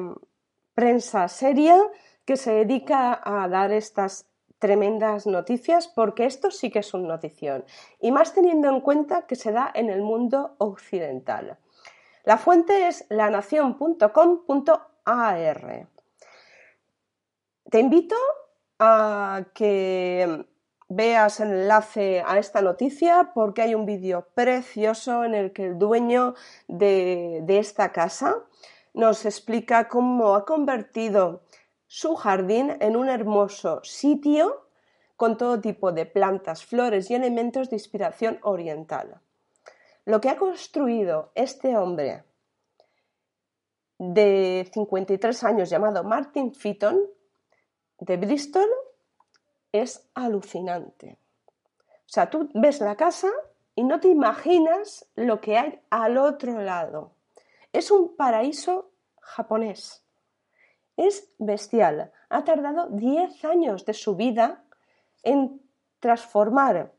prensa 0.74 1.28
seria 1.28 1.76
que 2.24 2.36
se 2.36 2.52
dedica 2.52 3.20
a 3.22 3.48
dar 3.48 3.72
estas 3.72 4.26
tremendas 4.58 5.26
noticias 5.26 5.88
porque 5.88 6.24
esto 6.24 6.50
sí 6.50 6.70
que 6.70 6.78
es 6.78 6.94
una 6.94 7.08
notición 7.08 7.64
y 8.00 8.12
más 8.12 8.32
teniendo 8.32 8.68
en 8.68 8.80
cuenta 8.80 9.26
que 9.26 9.36
se 9.36 9.52
da 9.52 9.70
en 9.74 9.90
el 9.90 10.00
mundo 10.00 10.54
occidental. 10.58 11.58
La 12.24 12.38
fuente 12.38 12.88
es 12.88 13.04
lanación.com.ar. 13.10 15.88
Te 17.70 17.78
invito 17.78 18.16
a 18.78 19.44
que 19.52 20.46
veas 20.88 21.40
el 21.40 21.50
enlace 21.50 22.22
a 22.26 22.38
esta 22.38 22.62
noticia 22.62 23.32
porque 23.34 23.60
hay 23.62 23.74
un 23.74 23.84
vídeo 23.84 24.28
precioso 24.34 25.24
en 25.24 25.34
el 25.34 25.52
que 25.52 25.66
el 25.66 25.78
dueño 25.78 26.34
de, 26.68 27.40
de 27.42 27.58
esta 27.58 27.92
casa 27.92 28.44
nos 28.94 29.26
explica 29.26 29.88
cómo 29.88 30.36
ha 30.36 30.44
convertido 30.44 31.42
su 31.94 32.16
jardín 32.16 32.76
en 32.80 32.96
un 32.96 33.08
hermoso 33.08 33.78
sitio 33.84 34.66
con 35.16 35.36
todo 35.36 35.60
tipo 35.60 35.92
de 35.92 36.06
plantas, 36.06 36.64
flores 36.64 37.08
y 37.08 37.14
elementos 37.14 37.70
de 37.70 37.76
inspiración 37.76 38.40
oriental. 38.42 39.20
Lo 40.04 40.20
que 40.20 40.28
ha 40.28 40.36
construido 40.36 41.30
este 41.36 41.76
hombre 41.76 42.24
de 43.96 44.68
53 44.74 45.44
años 45.44 45.70
llamado 45.70 46.02
Martin 46.02 46.52
Fitton 46.52 47.00
de 48.00 48.16
Bristol 48.16 48.68
es 49.70 50.04
alucinante. 50.14 51.16
O 51.46 52.08
sea, 52.08 52.28
tú 52.28 52.50
ves 52.54 52.80
la 52.80 52.96
casa 52.96 53.30
y 53.76 53.84
no 53.84 54.00
te 54.00 54.08
imaginas 54.08 55.06
lo 55.14 55.40
que 55.40 55.58
hay 55.58 55.80
al 55.90 56.18
otro 56.18 56.60
lado. 56.60 57.12
Es 57.72 57.92
un 57.92 58.16
paraíso 58.16 58.90
japonés. 59.20 60.03
Es 60.96 61.28
bestial. 61.38 62.12
Ha 62.28 62.44
tardado 62.44 62.88
10 62.88 63.44
años 63.44 63.84
de 63.84 63.94
su 63.94 64.16
vida 64.16 64.64
en 65.22 65.60
transformar 66.00 66.92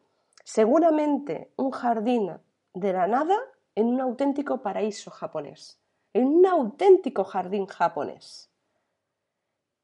seguramente 0.43 1.51
un 1.55 1.71
jardín 1.71 2.37
de 2.73 2.93
la 2.93 3.07
nada 3.07 3.37
en 3.75 3.87
un 3.87 4.01
auténtico 4.01 4.61
paraíso 4.61 5.11
japonés, 5.11 5.79
en 6.13 6.27
un 6.27 6.45
auténtico 6.45 7.23
jardín 7.23 7.67
japonés. 7.67 8.49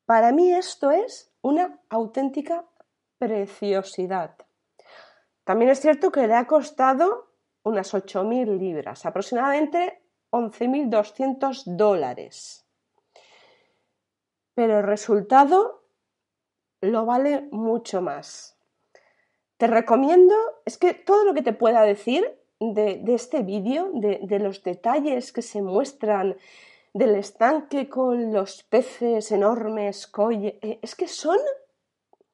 Para 0.06 0.32
mí 0.32 0.52
esto 0.52 0.92
es 0.92 1.32
una 1.42 1.80
auténtica 1.90 2.66
preciosidad. 3.18 4.36
También 5.44 5.72
es 5.72 5.80
cierto 5.80 6.12
que 6.12 6.28
le 6.28 6.36
ha 6.36 6.48
costado 6.48 7.32
unas 7.64 7.94
8.000 7.94 8.58
libras, 8.58 9.06
aproximadamente 9.06 10.02
11.200 10.32 11.64
dólares 11.66 12.61
pero 14.62 14.78
el 14.78 14.84
resultado 14.84 15.82
lo 16.82 17.08
vale 17.08 17.48
mucho 17.50 18.00
más. 18.00 18.60
Te 19.58 19.66
recomiendo, 19.66 20.36
es 20.66 20.78
que 20.78 20.94
todo 20.94 21.26
lo 21.26 21.34
que 21.34 21.42
te 21.42 21.52
pueda 21.52 21.82
decir 21.82 22.40
de, 22.60 23.02
este 23.08 23.42
vídeo, 23.42 23.90
de, 23.92 24.38
los 24.38 24.62
detalles 24.62 25.34
que 25.34 25.42
se 25.42 25.64
muestran 25.64 26.38
del 26.94 27.16
estanque 27.16 27.90
con 27.90 28.34
los 28.34 28.62
peces 28.62 29.32
enormes, 29.32 30.12
eh, 30.30 30.78
es 30.84 30.94
que 30.94 31.08
son, 31.08 31.40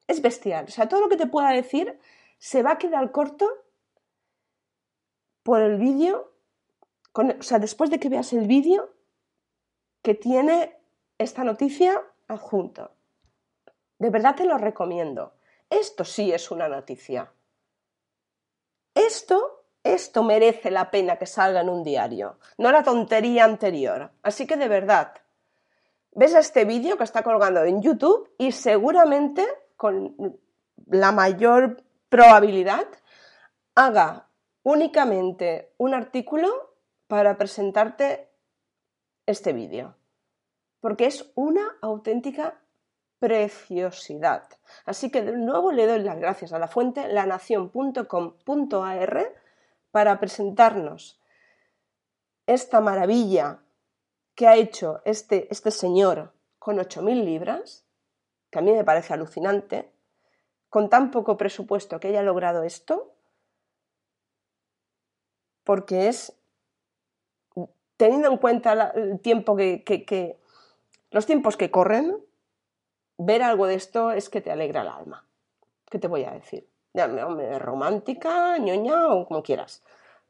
es 0.06 0.20
bestial. 0.20 0.66
O 0.68 0.70
sea, 0.70 0.86
todo 0.86 1.00
lo 1.00 1.08
que 1.08 1.16
te 1.16 1.28
pueda 1.28 1.48
decir 1.52 1.98
se 2.36 2.62
va 2.62 2.72
a 2.72 2.78
quedar 2.78 3.10
corto 3.10 3.48
por 5.42 5.62
el 5.62 5.78
vídeo, 5.78 6.30
o 7.14 7.42
sea, 7.42 7.58
después 7.58 7.88
de 7.88 7.98
que 7.98 8.10
veas 8.10 8.34
el 8.34 8.46
vídeo 8.46 8.90
que 10.02 10.14
tiene 10.14 10.74
esta 11.16 11.42
noticia 11.42 12.04
adjunto. 12.28 12.92
De 13.98 14.10
verdad 14.10 14.36
te 14.36 14.44
lo 14.44 14.58
recomiendo. 14.58 15.34
Esto 15.68 16.04
sí 16.04 16.32
es 16.32 16.50
una 16.50 16.68
noticia. 16.68 17.32
Esto, 18.94 19.64
esto 19.82 20.22
merece 20.22 20.70
la 20.70 20.90
pena 20.90 21.16
que 21.16 21.26
salga 21.26 21.60
en 21.60 21.68
un 21.68 21.82
diario, 21.82 22.38
no 22.56 22.70
la 22.72 22.82
tontería 22.82 23.44
anterior. 23.44 24.10
Así 24.22 24.46
que 24.46 24.56
de 24.56 24.68
verdad, 24.68 25.14
ves 26.12 26.34
este 26.34 26.64
vídeo 26.64 26.96
que 26.96 27.04
está 27.04 27.22
colgando 27.22 27.64
en 27.64 27.82
YouTube 27.82 28.32
y 28.38 28.52
seguramente 28.52 29.46
con 29.76 30.38
la 30.86 31.12
mayor 31.12 31.82
probabilidad 32.08 32.86
haga 33.74 34.28
únicamente 34.62 35.72
un 35.78 35.94
artículo 35.94 36.74
para 37.06 37.38
presentarte 37.38 38.30
este 39.26 39.52
vídeo 39.52 39.97
porque 40.80 41.06
es 41.06 41.30
una 41.34 41.76
auténtica 41.80 42.60
preciosidad. 43.18 44.44
Así 44.84 45.10
que 45.10 45.22
de 45.22 45.32
nuevo 45.32 45.72
le 45.72 45.86
doy 45.86 46.00
las 46.00 46.18
gracias 46.18 46.52
a 46.52 46.58
la 46.58 46.68
fuente 46.68 47.08
lanación.com.ar 47.08 49.34
para 49.90 50.20
presentarnos 50.20 51.20
esta 52.46 52.80
maravilla 52.80 53.60
que 54.34 54.46
ha 54.46 54.56
hecho 54.56 55.00
este, 55.04 55.48
este 55.50 55.70
señor 55.70 56.32
con 56.58 56.78
8.000 56.78 57.24
libras, 57.24 57.84
que 58.50 58.58
a 58.58 58.62
mí 58.62 58.72
me 58.72 58.84
parece 58.84 59.14
alucinante, 59.14 59.92
con 60.68 60.88
tan 60.88 61.10
poco 61.10 61.36
presupuesto 61.36 61.98
que 61.98 62.08
haya 62.08 62.22
logrado 62.22 62.62
esto, 62.62 63.14
porque 65.64 66.08
es, 66.08 66.34
teniendo 67.96 68.28
en 68.28 68.38
cuenta 68.38 68.92
el 68.94 69.20
tiempo 69.20 69.56
que, 69.56 69.82
que 69.82 70.38
los 71.10 71.26
tiempos 71.26 71.56
que 71.56 71.70
corren, 71.70 72.16
ver 73.16 73.42
algo 73.42 73.66
de 73.66 73.74
esto 73.74 74.12
es 74.12 74.28
que 74.28 74.40
te 74.40 74.50
alegra 74.50 74.82
el 74.82 74.88
alma. 74.88 75.26
¿Qué 75.90 75.98
te 75.98 76.08
voy 76.08 76.24
a 76.24 76.30
decir? 76.32 76.68
Romántica, 77.58 78.58
ñoña 78.58 79.08
o 79.08 79.26
como 79.26 79.42
quieras. 79.42 79.82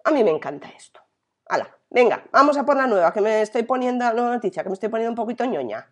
A 0.04 0.10
mí 0.10 0.22
me 0.22 0.30
encanta 0.30 0.68
esto. 0.68 1.00
¡Hala! 1.48 1.74
Venga, 1.90 2.24
vamos 2.30 2.58
a 2.58 2.66
por 2.66 2.76
la 2.76 2.86
nueva, 2.86 3.12
que 3.12 3.22
me 3.22 3.40
estoy 3.40 3.62
poniendo, 3.62 4.04
la 4.04 4.12
nueva 4.12 4.34
noticia, 4.34 4.62
que 4.62 4.68
me 4.68 4.74
estoy 4.74 4.90
poniendo 4.90 5.12
un 5.12 5.16
poquito 5.16 5.44
ñoña. 5.46 5.88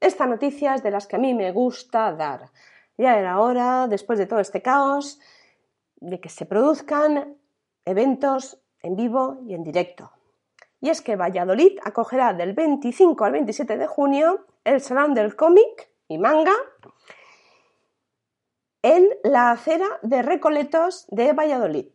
Esta 0.00 0.26
noticia 0.26 0.74
es 0.74 0.82
de 0.82 0.90
las 0.90 1.06
que 1.06 1.16
a 1.16 1.18
mí 1.20 1.32
me 1.32 1.52
gusta 1.52 2.12
dar. 2.12 2.50
Ya 2.98 3.18
era 3.18 3.38
hora, 3.38 3.86
después 3.86 4.18
de 4.18 4.26
todo 4.26 4.40
este 4.40 4.60
caos, 4.60 5.20
de 5.96 6.20
que 6.20 6.28
se 6.28 6.44
produzcan 6.44 7.36
eventos 7.84 8.58
en 8.80 8.96
vivo 8.96 9.38
y 9.46 9.54
en 9.54 9.62
directo. 9.62 10.10
Y 10.82 10.90
es 10.90 11.00
que 11.00 11.14
Valladolid 11.14 11.78
acogerá 11.84 12.34
del 12.34 12.54
25 12.54 13.24
al 13.24 13.32
27 13.32 13.78
de 13.78 13.86
junio 13.86 14.44
el 14.64 14.80
Salón 14.80 15.14
del 15.14 15.36
Cómic 15.36 15.90
y 16.08 16.18
Manga 16.18 16.52
en 18.82 19.08
la 19.22 19.52
acera 19.52 19.86
de 20.02 20.22
Recoletos 20.22 21.06
de 21.08 21.32
Valladolid. 21.34 21.86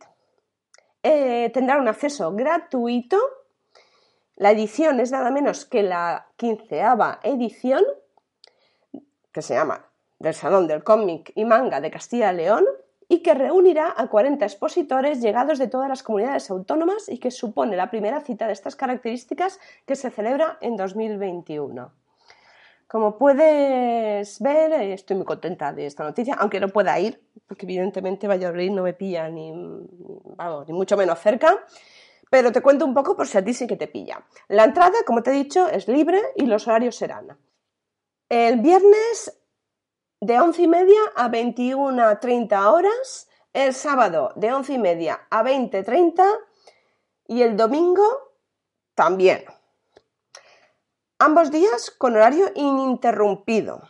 Eh, 1.02 1.50
tendrá 1.52 1.76
un 1.76 1.86
acceso 1.86 2.32
gratuito. 2.32 3.18
La 4.36 4.52
edición 4.52 5.00
es 5.00 5.12
nada 5.12 5.30
menos 5.30 5.66
que 5.66 5.82
la 5.82 6.28
quinceava 6.36 7.20
edición, 7.22 7.84
que 9.32 9.42
se 9.42 9.52
llama 9.52 9.84
del 10.18 10.32
Salón 10.32 10.66
del 10.66 10.82
Cómic 10.82 11.30
y 11.34 11.44
Manga 11.44 11.82
de 11.82 11.90
Castilla 11.90 12.32
y 12.32 12.36
León, 12.36 12.64
y 13.08 13.22
que 13.22 13.34
reunirá 13.34 13.94
a 13.96 14.08
40 14.08 14.44
expositores 14.44 15.20
llegados 15.20 15.58
de 15.58 15.68
todas 15.68 15.88
las 15.88 16.02
comunidades 16.02 16.50
autónomas 16.50 17.08
y 17.08 17.18
que 17.18 17.30
supone 17.30 17.76
la 17.76 17.90
primera 17.90 18.20
cita 18.20 18.46
de 18.46 18.52
estas 18.52 18.76
características 18.76 19.58
que 19.86 19.96
se 19.96 20.10
celebra 20.10 20.58
en 20.60 20.76
2021. 20.76 21.90
Como 22.86 23.18
puedes 23.18 24.40
ver, 24.40 24.72
estoy 24.72 25.16
muy 25.16 25.26
contenta 25.26 25.72
de 25.72 25.86
esta 25.86 26.04
noticia, 26.04 26.34
aunque 26.38 26.60
no 26.60 26.68
pueda 26.68 26.98
ir, 26.98 27.22
porque 27.46 27.66
evidentemente 27.66 28.28
Valladolid 28.28 28.70
no 28.70 28.82
me 28.82 28.94
pilla 28.94 29.28
ni, 29.28 29.52
ni 29.52 30.72
mucho 30.72 30.96
menos 30.96 31.18
cerca, 31.18 31.64
pero 32.30 32.52
te 32.52 32.62
cuento 32.62 32.84
un 32.84 32.94
poco 32.94 33.16
por 33.16 33.26
si 33.26 33.38
a 33.38 33.44
ti 33.44 33.52
sí 33.52 33.66
que 33.66 33.76
te 33.76 33.88
pilla. 33.88 34.24
La 34.48 34.64
entrada, 34.64 34.96
como 35.06 35.22
te 35.22 35.30
he 35.30 35.34
dicho, 35.34 35.68
es 35.68 35.88
libre 35.88 36.20
y 36.36 36.46
los 36.46 36.66
horarios 36.66 36.96
serán 36.96 37.36
el 38.28 38.60
viernes 38.60 39.37
de 40.20 40.40
once 40.40 40.62
y 40.62 40.68
media 40.68 41.00
a 41.16 41.28
21.30 41.28 42.72
horas, 42.72 43.28
el 43.52 43.74
sábado 43.74 44.32
de 44.36 44.52
once 44.52 44.74
y 44.74 44.78
media 44.78 45.20
a 45.30 45.42
20.30 45.42 46.22
y 47.26 47.42
el 47.42 47.56
domingo 47.56 48.04
también. 48.94 49.44
Ambos 51.18 51.50
días 51.50 51.90
con 51.90 52.14
horario 52.14 52.46
ininterrumpido. 52.54 53.82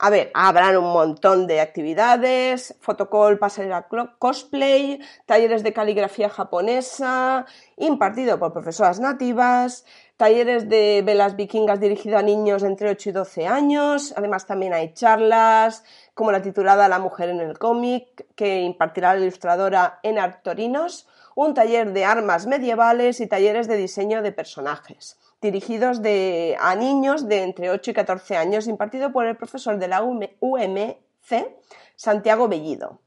A 0.00 0.10
ver, 0.10 0.30
habrán 0.34 0.76
un 0.76 0.92
montón 0.92 1.48
de 1.48 1.60
actividades, 1.60 2.76
fotocall, 2.80 3.38
pasarela 3.38 3.88
cosplay, 4.18 5.00
talleres 5.26 5.64
de 5.64 5.72
caligrafía 5.72 6.30
japonesa, 6.30 7.46
impartido 7.76 8.38
por 8.38 8.52
profesoras 8.52 9.00
nativas, 9.00 9.84
talleres 10.18 10.68
de 10.68 11.02
velas 11.06 11.36
vikingas 11.36 11.80
dirigido 11.80 12.18
a 12.18 12.22
niños 12.22 12.64
entre 12.64 12.90
8 12.90 13.08
y 13.08 13.12
12 13.12 13.46
años. 13.46 14.12
Además, 14.16 14.46
también 14.46 14.74
hay 14.74 14.92
charlas, 14.92 15.84
como 16.12 16.32
la 16.32 16.42
titulada 16.42 16.88
La 16.88 16.98
mujer 16.98 17.30
en 17.30 17.40
el 17.40 17.58
cómic, 17.58 18.26
que 18.34 18.60
impartirá 18.60 19.14
la 19.14 19.20
ilustradora 19.20 20.00
en 20.02 20.18
Artorinos, 20.18 21.08
un 21.36 21.54
taller 21.54 21.92
de 21.92 22.04
armas 22.04 22.46
medievales 22.46 23.20
y 23.20 23.28
talleres 23.28 23.68
de 23.68 23.76
diseño 23.76 24.20
de 24.20 24.32
personajes 24.32 25.18
dirigidos 25.40 26.00
a 26.58 26.74
niños 26.74 27.28
de 27.28 27.42
entre 27.42 27.70
8 27.70 27.92
y 27.92 27.94
14 27.94 28.36
años, 28.36 28.66
impartido 28.66 29.12
por 29.12 29.26
el 29.26 29.36
profesor 29.36 29.78
de 29.78 29.88
la 29.88 30.02
UMC, 30.02 30.98
Santiago 31.94 32.48
Bellido. 32.48 33.00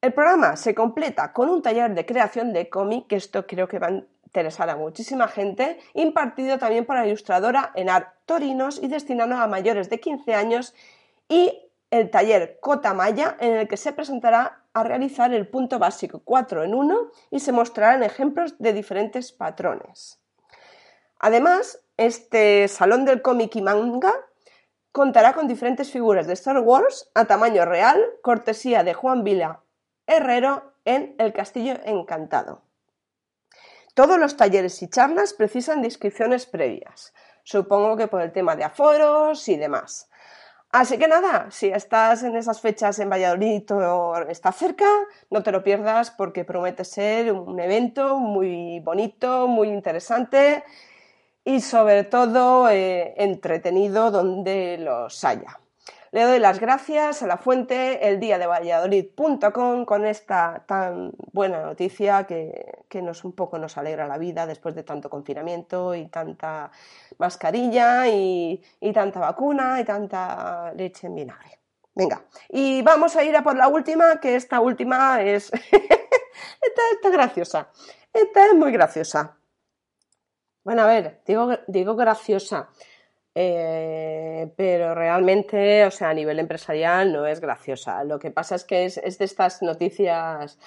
El 0.00 0.14
programa 0.14 0.56
se 0.56 0.74
completa 0.74 1.32
con 1.32 1.50
un 1.50 1.60
taller 1.60 1.94
de 1.94 2.06
creación 2.06 2.54
de 2.54 2.70
cómic, 2.70 3.06
que 3.06 3.16
esto 3.16 3.46
creo 3.46 3.68
que 3.68 3.78
va 3.78 3.88
a 3.88 4.02
interesar 4.30 4.70
a 4.70 4.76
muchísima 4.76 5.26
gente, 5.26 5.80
impartido 5.92 6.56
también 6.56 6.86
por 6.86 6.94
la 6.94 7.04
ilustradora 7.04 7.72
Enar 7.74 8.14
Torinos 8.26 8.80
y 8.80 8.86
destinado 8.86 9.34
a 9.34 9.48
mayores 9.48 9.90
de 9.90 9.98
15 9.98 10.34
años, 10.34 10.72
y 11.28 11.68
el 11.90 12.10
taller 12.10 12.58
Cota 12.60 12.94
Maya, 12.94 13.36
en 13.40 13.54
el 13.54 13.66
que 13.66 13.76
se 13.76 13.92
presentará 13.92 14.62
a 14.72 14.84
realizar 14.84 15.34
el 15.34 15.48
punto 15.48 15.80
básico 15.80 16.22
4 16.24 16.62
en 16.62 16.74
1 16.74 17.10
y 17.32 17.40
se 17.40 17.50
mostrarán 17.50 18.04
ejemplos 18.04 18.56
de 18.60 18.72
diferentes 18.72 19.32
patrones. 19.32 20.20
Además, 21.18 21.80
este 21.96 22.68
Salón 22.68 23.04
del 23.04 23.22
Cómic 23.22 23.56
y 23.56 23.62
Manga 23.62 24.14
contará 24.92 25.32
con 25.32 25.48
diferentes 25.48 25.90
figuras 25.90 26.28
de 26.28 26.34
Star 26.34 26.60
Wars 26.60 27.10
a 27.14 27.24
tamaño 27.24 27.64
real, 27.64 28.00
cortesía 28.22 28.84
de 28.84 28.94
Juan 28.94 29.24
Vila 29.24 29.64
Herrero 30.06 30.72
en 30.84 31.16
El 31.18 31.32
Castillo 31.32 31.74
Encantado. 31.84 32.69
Todos 34.00 34.18
los 34.18 34.34
talleres 34.34 34.80
y 34.80 34.88
charlas 34.88 35.34
precisan 35.34 35.82
de 35.82 35.88
inscripciones 35.88 36.46
previas, 36.46 37.12
supongo 37.42 37.98
que 37.98 38.06
por 38.06 38.22
el 38.22 38.32
tema 38.32 38.56
de 38.56 38.64
aforos 38.64 39.46
y 39.46 39.58
demás. 39.58 40.08
Así 40.72 40.96
que 40.96 41.06
nada, 41.06 41.50
si 41.50 41.68
estás 41.68 42.22
en 42.22 42.34
esas 42.34 42.62
fechas 42.62 42.98
en 42.98 43.10
Valladolid 43.10 43.70
o 43.72 44.16
está 44.26 44.52
cerca, 44.52 44.86
no 45.28 45.42
te 45.42 45.52
lo 45.52 45.62
pierdas 45.62 46.10
porque 46.12 46.46
promete 46.46 46.82
ser 46.86 47.30
un 47.30 47.60
evento 47.60 48.16
muy 48.16 48.80
bonito, 48.80 49.46
muy 49.46 49.68
interesante 49.68 50.64
y 51.44 51.60
sobre 51.60 52.04
todo 52.04 52.70
eh, 52.70 53.12
entretenido 53.18 54.10
donde 54.10 54.78
los 54.78 55.22
haya. 55.24 55.60
Le 56.12 56.24
doy 56.24 56.40
las 56.40 56.58
gracias 56.58 57.22
a 57.22 57.28
la 57.28 57.36
fuente 57.36 58.08
el 58.08 58.18
día 58.18 58.36
de 58.36 58.48
Valladolid.com 58.48 59.84
con 59.84 60.04
esta 60.04 60.64
tan 60.66 61.12
buena 61.32 61.62
noticia 61.62 62.24
que, 62.26 62.84
nos 63.00 63.22
un 63.22 63.32
poco 63.32 63.58
nos 63.58 63.78
alegra 63.78 64.08
la 64.08 64.18
vida 64.18 64.44
después 64.44 64.74
de 64.74 64.82
tanto 64.82 65.08
confinamiento 65.08 65.94
y 65.94 66.08
tanta 66.08 66.72
mascarilla 67.18 68.08
y, 68.08 68.60
tanta 68.92 69.20
vacuna 69.20 69.80
y 69.80 69.84
tanta 69.84 70.72
leche 70.74 71.06
en 71.06 71.14
vinagre. 71.14 71.60
Venga, 71.94 72.24
y 72.48 72.82
vamos 72.82 73.14
a 73.14 73.22
ir 73.22 73.36
a 73.36 73.44
por 73.44 73.56
la 73.56 73.68
última, 73.68 74.18
que 74.18 74.34
esta 74.34 74.58
última 74.58 75.22
es... 75.22 75.52
esta 75.70 76.82
está 76.92 77.10
graciosa. 77.10 77.68
Esta 78.12 78.46
es 78.46 78.54
muy 78.54 78.72
graciosa. 78.72 79.36
Bueno, 80.64 80.82
a 80.82 80.86
ver, 80.86 81.22
digo, 81.24 81.50
digo 81.68 81.94
graciosa, 81.94 82.68
eh, 83.34 84.52
pero 84.56 84.94
realmente, 84.94 85.84
o 85.86 85.90
sea, 85.90 86.10
a 86.10 86.14
nivel 86.14 86.38
empresarial 86.38 87.12
no 87.12 87.26
es 87.26 87.40
graciosa. 87.40 88.02
Lo 88.04 88.18
que 88.18 88.30
pasa 88.30 88.54
es 88.54 88.64
que 88.64 88.84
es, 88.84 89.18
de 89.18 89.24
estas 89.24 89.62
noticias 89.62 90.58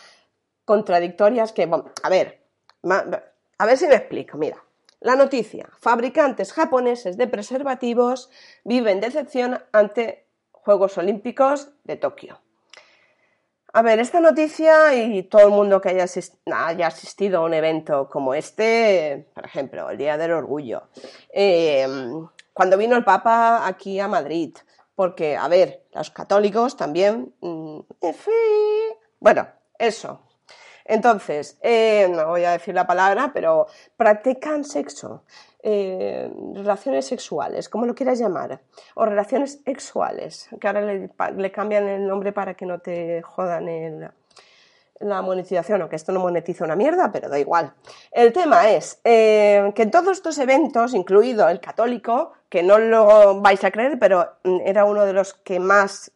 contradictorias 0.66 1.52
que, 1.52 1.70
a 2.04 2.10
ver, 2.10 2.42
a 2.84 3.66
ver 3.66 3.78
si 3.78 3.88
me 3.88 3.96
explico. 3.96 4.38
Mira, 4.38 4.64
la 5.02 5.16
noticia, 5.16 5.70
fabricantes 5.82 6.54
japoneses 6.54 7.18
de 7.18 7.28
preservativos 7.28 8.30
viven 8.64 9.02
decepción 9.02 9.60
ante 9.74 10.26
Juegos 10.52 10.98
Olímpicos 10.98 11.70
de 11.84 11.98
Tokio. 11.98 12.40
A 13.74 13.82
ver, 13.82 14.00
esta 14.00 14.22
noticia 14.22 14.94
y 14.94 15.24
todo 15.24 15.48
el 15.48 15.50
mundo 15.50 15.82
que 15.82 15.90
haya, 15.90 16.06
asistido 16.88 17.40
a 17.40 17.44
un 17.44 17.54
evento 17.54 18.08
como 18.08 18.34
este, 18.34 19.28
por 19.34 19.46
ejemplo, 19.46 19.90
el 19.90 19.98
Día 19.98 20.16
del 20.16 20.32
Orgullo, 20.32 20.84
eh, 21.34 21.86
cuando 22.54 22.78
vino 22.78 22.96
el 22.96 23.04
Papa 23.04 23.68
aquí 23.68 24.00
a 24.00 24.08
Madrid, 24.08 24.56
porque, 24.96 25.36
a 25.36 25.48
ver, 25.48 25.86
los 25.94 26.12
católicos 26.12 26.78
también, 26.78 27.34
mm, 27.42 27.80
bueno, 29.20 29.48
eso. 29.78 30.22
Entonces, 30.86 31.58
eh, 31.62 32.08
no 32.10 32.28
voy 32.28 32.44
a 32.44 32.52
decir 32.52 32.76
la 32.76 32.86
palabra, 32.86 33.32
pero 33.34 33.68
practican 33.96 34.64
sexo. 34.64 35.24
Eh, 35.66 36.30
relaciones 36.56 37.06
sexuales, 37.06 37.70
como 37.70 37.86
lo 37.86 37.96
quieras 37.96 38.20
llamar, 38.20 38.60
o 38.96 39.06
relaciones 39.06 39.62
sexuales, 39.66 40.50
que 40.60 40.68
ahora 40.68 40.82
le, 40.82 41.52
cambian 41.54 41.88
el 41.88 42.06
nombre 42.06 42.34
para 42.34 42.54
que 42.56 42.66
no 42.66 42.80
te 42.80 43.22
jodan 43.22 43.70
en 43.70 44.12
la 45.00 45.22
monetización, 45.22 45.82
aunque 45.82 45.96
esto 45.96 46.12
no 46.12 46.20
monetiza 46.20 46.66
una 46.66 46.76
mierda, 46.76 47.12
pero 47.12 47.30
da 47.30 47.40
igual. 47.40 47.74
El 48.12 48.34
tema 48.34 48.70
es 48.72 49.00
eh, 49.04 49.72
que 49.76 49.84
en 49.84 49.92
todos 49.92 50.18
estos 50.18 50.38
eventos, 50.38 50.94
incluido 50.94 51.48
el 51.50 51.60
católico, 51.60 52.34
que 52.54 52.62
no 52.62 52.78
lo 52.78 53.42
vais 53.42 53.64
a 53.64 53.72
creer, 53.72 53.98
pero 53.98 54.38
mm, 54.44 54.60
era 54.64 54.86
uno 54.86 55.06
de 55.06 55.14
los 55.14 55.34
que 55.34 55.60
más 55.60 56.12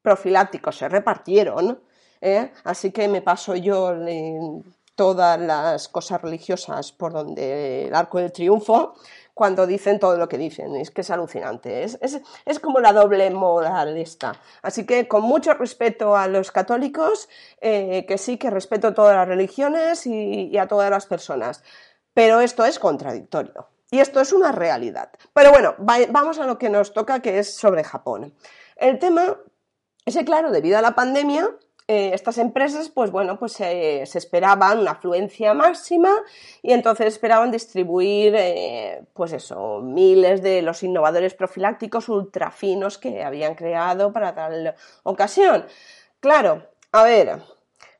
profilácticos 0.00 0.78
se 0.78 0.88
repartieron, 0.88 1.80
¿eh? 2.20 2.52
así 2.62 2.92
que 2.92 3.08
me 3.08 3.22
paso 3.22 3.56
yo 3.56 3.92
todas 4.94 5.40
las 5.40 5.88
cosas 5.88 6.22
religiosas 6.22 6.92
por 6.92 7.12
donde 7.12 7.88
el 7.88 7.94
arco 7.96 8.18
del 8.18 8.30
triunfo 8.30 8.94
cuando 9.34 9.66
dicen 9.66 9.98
todo 9.98 10.16
lo 10.16 10.28
que 10.28 10.38
dicen. 10.38 10.76
Es 10.76 10.92
que 10.92 11.00
es 11.00 11.10
alucinante. 11.10 11.82
Es, 11.82 11.98
es, 12.00 12.60
como 12.60 12.78
la 12.78 12.92
doble 12.92 13.28
moral 13.32 13.96
esta. 13.96 14.40
Así 14.62 14.86
que 14.86 15.08
con 15.08 15.22
mucho 15.22 15.54
respeto 15.54 16.16
a 16.16 16.28
los 16.28 16.52
católicos, 16.52 17.28
eh, 17.60 18.06
que 18.06 18.16
sí 18.16 18.38
que 18.38 18.48
respeto 18.48 18.94
todas 18.94 19.16
las 19.16 19.26
religiones 19.26 20.06
y, 20.06 20.56
a 20.56 20.68
todas 20.68 20.88
las 20.88 21.06
personas. 21.06 21.64
Pero 22.14 22.40
esto 22.40 22.64
es 22.64 22.78
contradictorio. 22.78 23.66
Y 23.90 24.00
esto 24.00 24.20
es 24.20 24.32
una 24.32 24.52
realidad. 24.52 25.10
Pero 25.32 25.50
bueno, 25.50 25.74
vamos 25.78 26.38
a 26.38 26.46
lo 26.46 26.58
que 26.58 26.68
nos 26.68 26.92
toca, 26.92 27.20
que 27.20 27.38
es 27.38 27.54
sobre 27.54 27.84
Japón. 27.84 28.34
El 28.76 28.98
tema 28.98 29.36
es 30.04 30.16
que, 30.16 30.24
claro, 30.24 30.50
debido 30.50 30.78
a 30.78 30.82
la 30.82 30.94
pandemia, 30.94 31.48
eh, 31.88 32.10
estas 32.14 32.38
empresas, 32.38 32.88
pues 32.88 33.12
bueno, 33.12 33.38
pues 33.38 33.52
se 33.52 34.02
esperaban 34.02 34.80
una 34.80 34.92
afluencia 34.92 35.54
máxima 35.54 36.10
y 36.60 36.72
entonces 36.72 37.06
esperaban 37.06 37.52
distribuir, 37.52 38.34
eh, 38.36 39.04
pues 39.12 39.32
eso, 39.32 39.80
miles 39.82 40.42
de 40.42 40.62
los 40.62 40.82
innovadores 40.82 41.34
profilácticos 41.34 42.08
ultrafinos 42.08 42.98
que 42.98 43.22
habían 43.22 43.54
creado 43.54 44.12
para 44.12 44.34
tal 44.34 44.74
ocasión. 45.04 45.64
Claro, 46.18 46.66
a 46.90 47.04
ver, 47.04 47.40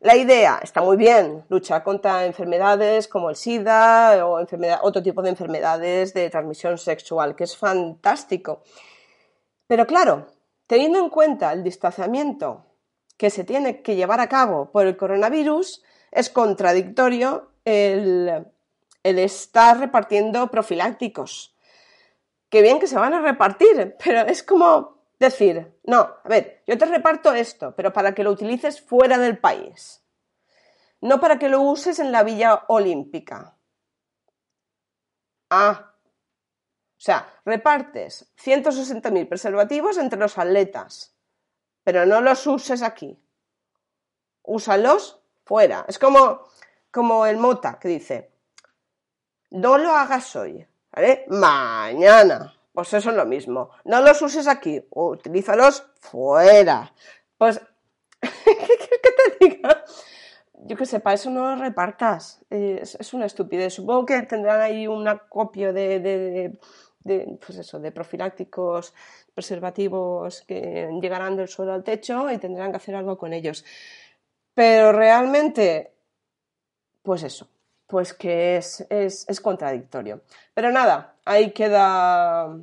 la 0.01 0.17
idea 0.17 0.61
está 0.63 0.83
muy 0.83 0.97
bien, 0.97 1.45
luchar 1.49 1.83
contra 1.83 2.27
enfermedades 2.27 3.09
como 3.09 3.31
el 3.31 3.37
SIDA 3.37 4.27
o 4.27 4.45
otro 4.83 5.03
tipo 5.03 5.23
de 5.23 5.31
enfermedades 5.31 6.13
de 6.13 6.29
transmisión 6.31 6.77
sexual, 6.79 7.35
que 7.35 7.45
es 7.45 7.57
fantástico. 7.57 8.63
Pero 9.67 9.87
claro, 9.87 10.27
teniendo 10.67 10.99
en 10.99 11.09
cuenta 11.09 11.53
el 11.53 11.63
distanciamiento 11.63 12.67
que 13.17 13.31
se 13.31 13.45
tiene 13.45 13.83
que 13.83 13.97
llevar 13.97 14.21
a 14.21 14.29
cabo 14.29 14.71
por 14.71 14.87
el 14.87 14.97
coronavirus, 14.97 15.83
es 16.11 16.31
contradictorio 16.31 17.51
el, 17.65 18.47
estar 19.03 19.79
repartiendo 19.79 20.49
profilácticos. 20.49 21.55
Qué 22.49 22.63
bien 22.63 22.79
que 22.79 22.87
se 22.87 22.99
van 22.99 23.15
a 23.15 23.21
repartir, 23.21 23.97
pero 24.05 24.21
es 24.21 24.43
como 24.43 24.96
decir, 25.19 25.79
no, 25.85 25.99
a 26.23 26.29
ver, 26.29 26.63
yo 26.67 26.77
te 26.77 26.87
reparto 26.87 27.33
esto, 27.33 27.75
pero 27.75 27.93
para 27.93 28.15
que 28.15 28.23
lo 28.23 28.31
utilices 28.31 28.81
fuera 28.81 29.19
del 29.19 29.39
país, 29.39 30.05
no 31.01 31.21
para 31.21 31.39
que 31.39 31.49
lo 31.49 31.61
uses 31.63 31.99
en 31.99 32.13
la 32.13 32.23
Villa 32.23 32.65
Olímpica. 32.69 33.57
Ah, 35.51 35.93
o 35.93 37.01
sea, 37.01 37.29
repartes 37.45 38.33
160.000 38.43 39.29
preservativos 39.29 39.99
entre 39.99 40.19
los 40.19 40.39
atletas 40.39 41.17
pero 41.87 42.05
no 42.05 42.21
los 42.21 42.45
uses 42.49 42.83
aquí. 42.83 43.17
Úsalos 44.43 45.21
fuera. 45.45 45.85
Es 45.87 46.01
como, 46.01 46.49
como 46.91 47.27
el 47.27 47.37
mota 47.37 47.79
que 47.79 47.87
dice, 47.87 48.33
no 49.51 49.79
lo 49.79 49.93
hagas 49.93 50.35
hoy, 50.35 50.67
¿vale? 50.91 51.25
Mañana. 51.29 52.56
Pues 52.77 52.95
eso 52.95 53.11
es 53.11 53.17
lo 53.17 53.27
mismo. 53.27 53.71
No 53.85 54.01
los 54.03 54.23
uses 54.23 54.47
aquí, 54.47 54.87
utilízalos 54.91 55.85
fuera. 55.99 56.93
Pues, 57.37 57.61
¿qué 58.21 58.31
te 59.41 59.45
diga? 59.45 59.83
Yo 60.53 60.77
que 60.77 60.87
sé, 60.87 61.01
para 61.01 61.15
eso 61.15 61.31
no 61.31 61.51
los 61.51 61.59
repartas. 61.59 62.45
Es, 62.51 63.15
una 63.15 63.27
estupidez. 63.27 63.75
Supongo 63.75 64.07
que 64.07 64.23
tendrán 64.23 64.61
ahí 64.61 64.87
un 64.87 65.09
acopio 65.09 65.73
de 65.73 66.59
de, 67.07 67.39
pues 67.45 67.59
eso, 67.59 67.79
de 67.79 67.93
profilácticos 67.93 68.93
preservativos 69.35 70.43
que 70.43 70.89
llegarán 71.01 71.37
del 71.37 71.49
suelo 71.49 71.73
al 71.73 71.85
techo 71.85 72.31
y 72.31 72.39
tendrán 72.39 72.71
que 72.71 72.77
hacer 72.77 72.95
algo 72.97 73.17
con 73.17 73.33
ellos. 73.33 73.65
Pero 74.55 74.93
realmente, 74.93 75.93
pues 77.03 77.23
eso, 77.23 77.49
pues 77.87 78.13
que 78.13 78.57
es, 78.57 78.87
es, 78.91 79.41
contradictorio. 79.41 80.23
Pero 80.55 80.73
nada, 80.73 81.16
ahí 81.27 81.51
queda, 81.51 82.57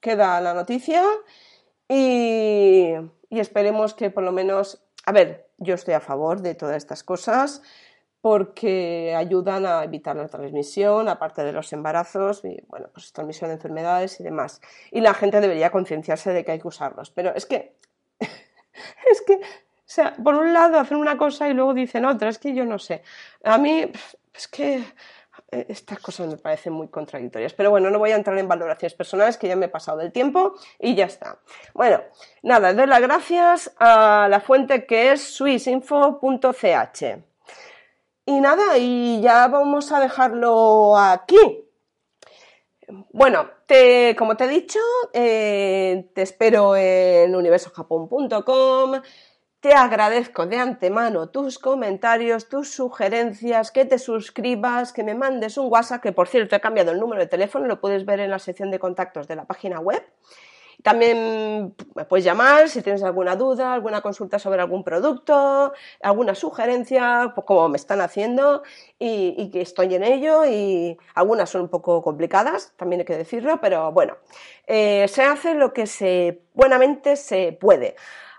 queda 0.00 0.40
la 0.42 0.52
noticia 0.52 1.02
y, 1.88 2.94
esperemos 3.30 3.94
que 3.94 4.10
por 4.10 4.24
lo 4.24 4.32
menos, 4.32 4.84
a 5.06 5.12
ver, 5.12 5.48
yo 5.56 5.74
estoy 5.74 5.94
a 5.94 6.00
favor 6.00 6.42
de 6.42 6.54
todas 6.54 6.76
estas 6.76 7.02
cosas 7.02 7.62
porque 8.20 9.14
ayudan 9.16 9.66
a 9.66 9.82
evitar 9.82 10.14
la 10.14 10.28
transmisión, 10.28 11.08
aparte 11.08 11.42
de 11.42 11.52
los 11.52 11.72
embarazos, 11.72 12.44
y 12.44 12.62
bueno, 12.68 12.88
pues 12.92 13.12
transmisión 13.12 13.48
de 13.48 13.54
enfermedades 13.54 14.20
y 14.20 14.22
demás. 14.22 14.60
Y 14.92 15.00
la 15.00 15.12
gente 15.12 15.40
debería 15.40 15.70
concienciarse 15.70 16.32
de 16.32 16.44
que 16.44 16.52
hay 16.52 16.60
que 16.60 16.68
usarlos. 16.68 17.10
Pero 17.10 17.34
es 17.34 17.46
que, 17.46 17.74
es 18.20 19.22
que, 19.26 19.34
o 19.34 19.38
sea, 19.84 20.14
por 20.22 20.36
un 20.36 20.52
lado 20.52 20.78
hacen 20.78 20.98
una 20.98 21.16
cosa 21.16 21.48
y 21.48 21.54
luego 21.54 21.74
dicen 21.74 22.04
otra, 22.04 22.28
es 22.28 22.38
que 22.38 22.54
yo 22.54 22.64
no 22.64 22.78
sé. 22.78 23.02
A 23.42 23.58
mí, 23.58 23.90
es 24.34 24.46
que 24.46 24.84
estas 25.52 25.98
cosas 26.00 26.28
me 26.28 26.36
parecen 26.36 26.72
muy 26.72 26.88
contradictorias. 26.88 27.52
Pero 27.52 27.70
bueno, 27.70 27.90
no 27.90 27.98
voy 27.98 28.10
a 28.10 28.16
entrar 28.16 28.36
en 28.38 28.48
valoraciones 28.48 28.94
personales, 28.94 29.36
que 29.36 29.48
ya 29.48 29.56
me 29.56 29.66
he 29.66 29.68
pasado 29.68 29.98
del 29.98 30.10
tiempo 30.10 30.54
y 30.78 30.94
ya 30.94 31.04
está. 31.04 31.38
Bueno, 31.74 32.02
nada, 32.42 32.72
doy 32.72 32.86
las 32.86 33.00
gracias 33.00 33.72
a 33.78 34.26
la 34.30 34.40
fuente 34.40 34.86
que 34.86 35.12
es 35.12 35.22
swissinfo.ch. 35.34 37.04
Y 38.24 38.40
nada, 38.40 38.78
y 38.78 39.20
ya 39.20 39.48
vamos 39.48 39.92
a 39.92 40.00
dejarlo 40.00 40.96
aquí. 40.96 41.66
Bueno, 43.12 43.48
como 44.18 44.36
te 44.36 44.44
he 44.44 44.48
dicho, 44.48 44.78
eh, 45.12 46.10
te 46.14 46.22
espero 46.22 46.76
en 46.76 47.34
universojapón.com. 47.34 49.00
Te 49.62 49.74
agradezco 49.74 50.46
de 50.46 50.58
antemano 50.58 51.28
tus 51.28 51.60
comentarios, 51.60 52.48
tus 52.48 52.74
sugerencias, 52.74 53.70
que 53.70 53.84
te 53.84 54.00
suscribas, 54.00 54.92
que 54.92 55.04
me 55.04 55.14
mandes 55.14 55.56
un 55.56 55.70
WhatsApp, 55.70 56.02
que 56.02 56.10
por 56.10 56.26
cierto 56.26 56.56
he 56.56 56.60
cambiado 56.60 56.90
el 56.90 56.98
número 56.98 57.20
de 57.20 57.28
teléfono, 57.28 57.68
lo 57.68 57.80
puedes 57.80 58.04
ver 58.04 58.18
en 58.18 58.30
la 58.30 58.40
sección 58.40 58.72
de 58.72 58.80
contactos 58.80 59.28
de 59.28 59.36
la 59.36 59.44
página 59.44 59.78
web. 59.78 60.02
También 60.82 61.76
me 61.94 62.04
puedes 62.06 62.24
llamar 62.24 62.68
si 62.68 62.82
tienes 62.82 63.04
alguna 63.04 63.36
duda, 63.36 63.72
alguna 63.72 64.00
consulta 64.00 64.40
sobre 64.40 64.60
algún 64.60 64.82
producto, 64.82 65.72
alguna 66.00 66.34
sugerencia, 66.34 67.30
pues 67.36 67.46
como 67.46 67.68
me 67.68 67.76
están 67.76 68.00
haciendo 68.00 68.64
y, 68.98 69.48
que 69.52 69.60
estoy 69.60 69.94
en 69.94 70.02
ello 70.02 70.44
y 70.44 70.98
algunas 71.14 71.48
son 71.48 71.62
un 71.62 71.68
poco 71.68 72.02
complicadas, 72.02 72.72
también 72.76 73.02
hay 73.02 73.06
que 73.06 73.16
decirlo, 73.16 73.60
pero 73.60 73.92
bueno, 73.92 74.16
eh, 74.66 75.06
se 75.06 75.22
hace 75.22 75.54
lo 75.54 75.72
que 75.72 75.86
se 75.86 76.42
buenamente 76.52 77.14
se 77.14 77.52
puede. 77.52 77.94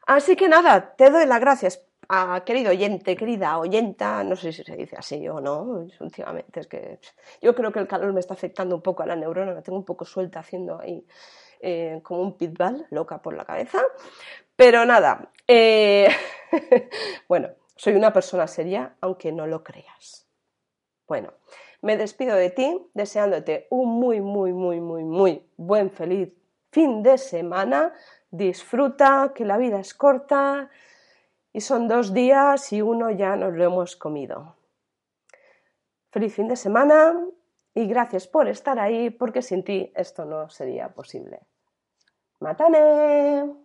Así 0.06 0.36
que 0.36 0.50
nada, 0.50 0.96
te 0.96 1.10
doy 1.10 1.26
las 1.26 1.40
gracias 1.40 1.86
a 2.10 2.44
querido 2.46 2.72
oyente, 2.72 3.16
querida 3.16 3.58
oyenta, 3.58 4.24
no 4.24 4.36
sé 4.36 4.52
si 4.52 4.64
se 4.64 4.76
dice 4.76 4.96
así 4.98 5.28
o 5.30 5.40
no, 5.40 5.88
últimamente 6.00 6.60
es 6.60 6.68
que 6.68 7.00
yo 7.42 7.56
creo 7.56 7.72
que 7.72 7.80
el 7.80 7.88
calor 7.88 8.14
me 8.14 8.20
está 8.20 8.34
afectando 8.34 8.76
un 8.76 8.82
poco 8.82 9.04
a 9.04 9.06
la 9.06 9.16
neurona, 9.16 9.54
me 9.54 9.62
tengo 9.62 9.78
un 9.78 9.86
poco 9.86 10.04
suelta 10.04 10.40
haciendo 10.40 10.80
ahí 10.80 11.06
eh, 11.62 12.02
como 12.04 12.22
un 12.22 12.38
pitbull, 12.38 12.86
loca 12.92 13.22
por 13.22 13.34
la 13.34 13.46
cabeza. 13.46 13.82
Pero 14.56 14.86
nada, 14.86 15.32
eh, 15.48 16.10
bueno, 17.30 17.50
soy 17.76 17.94
una 17.94 18.12
persona 18.12 18.48
seria, 18.48 18.96
aunque 19.00 19.32
no 19.32 19.48
lo 19.48 19.64
creas. 19.64 20.28
Bueno, 21.08 21.34
me 21.82 21.98
despido 21.98 22.36
de 22.36 22.50
ti 22.50 22.86
deseándote 22.94 23.68
un 23.70 24.00
muy, 24.00 24.20
muy, 24.20 24.52
muy, 24.52 24.82
muy, 24.82 25.04
muy 25.04 25.46
buen, 25.56 25.90
feliz 25.90 26.36
fin 26.74 27.04
de 27.04 27.18
semana, 27.20 27.94
disfruta, 28.32 29.32
que 29.36 29.46
la 29.46 29.58
vida 29.58 29.80
es 29.80 29.94
corta 29.94 30.70
y 31.54 31.62
son 31.62 31.88
dos 31.88 32.14
días 32.14 32.74
y 32.74 32.82
uno 32.82 33.12
ya 33.12 33.36
nos 33.36 33.54
lo 33.54 33.64
hemos 33.64 33.96
comido. 33.96 34.56
Feliz 36.12 36.34
fin 36.34 36.48
de 36.48 36.56
semana 36.56 37.16
y 37.76 37.86
gracias 37.86 38.28
por 38.28 38.48
estar 38.48 38.80
ahí 38.80 39.12
porque 39.12 39.44
sin 39.44 39.64
ti 39.64 39.94
esto 39.96 40.26
no 40.26 40.50
sería 40.50 40.90
posible. 40.90 41.42
¡Matane! 42.40 43.63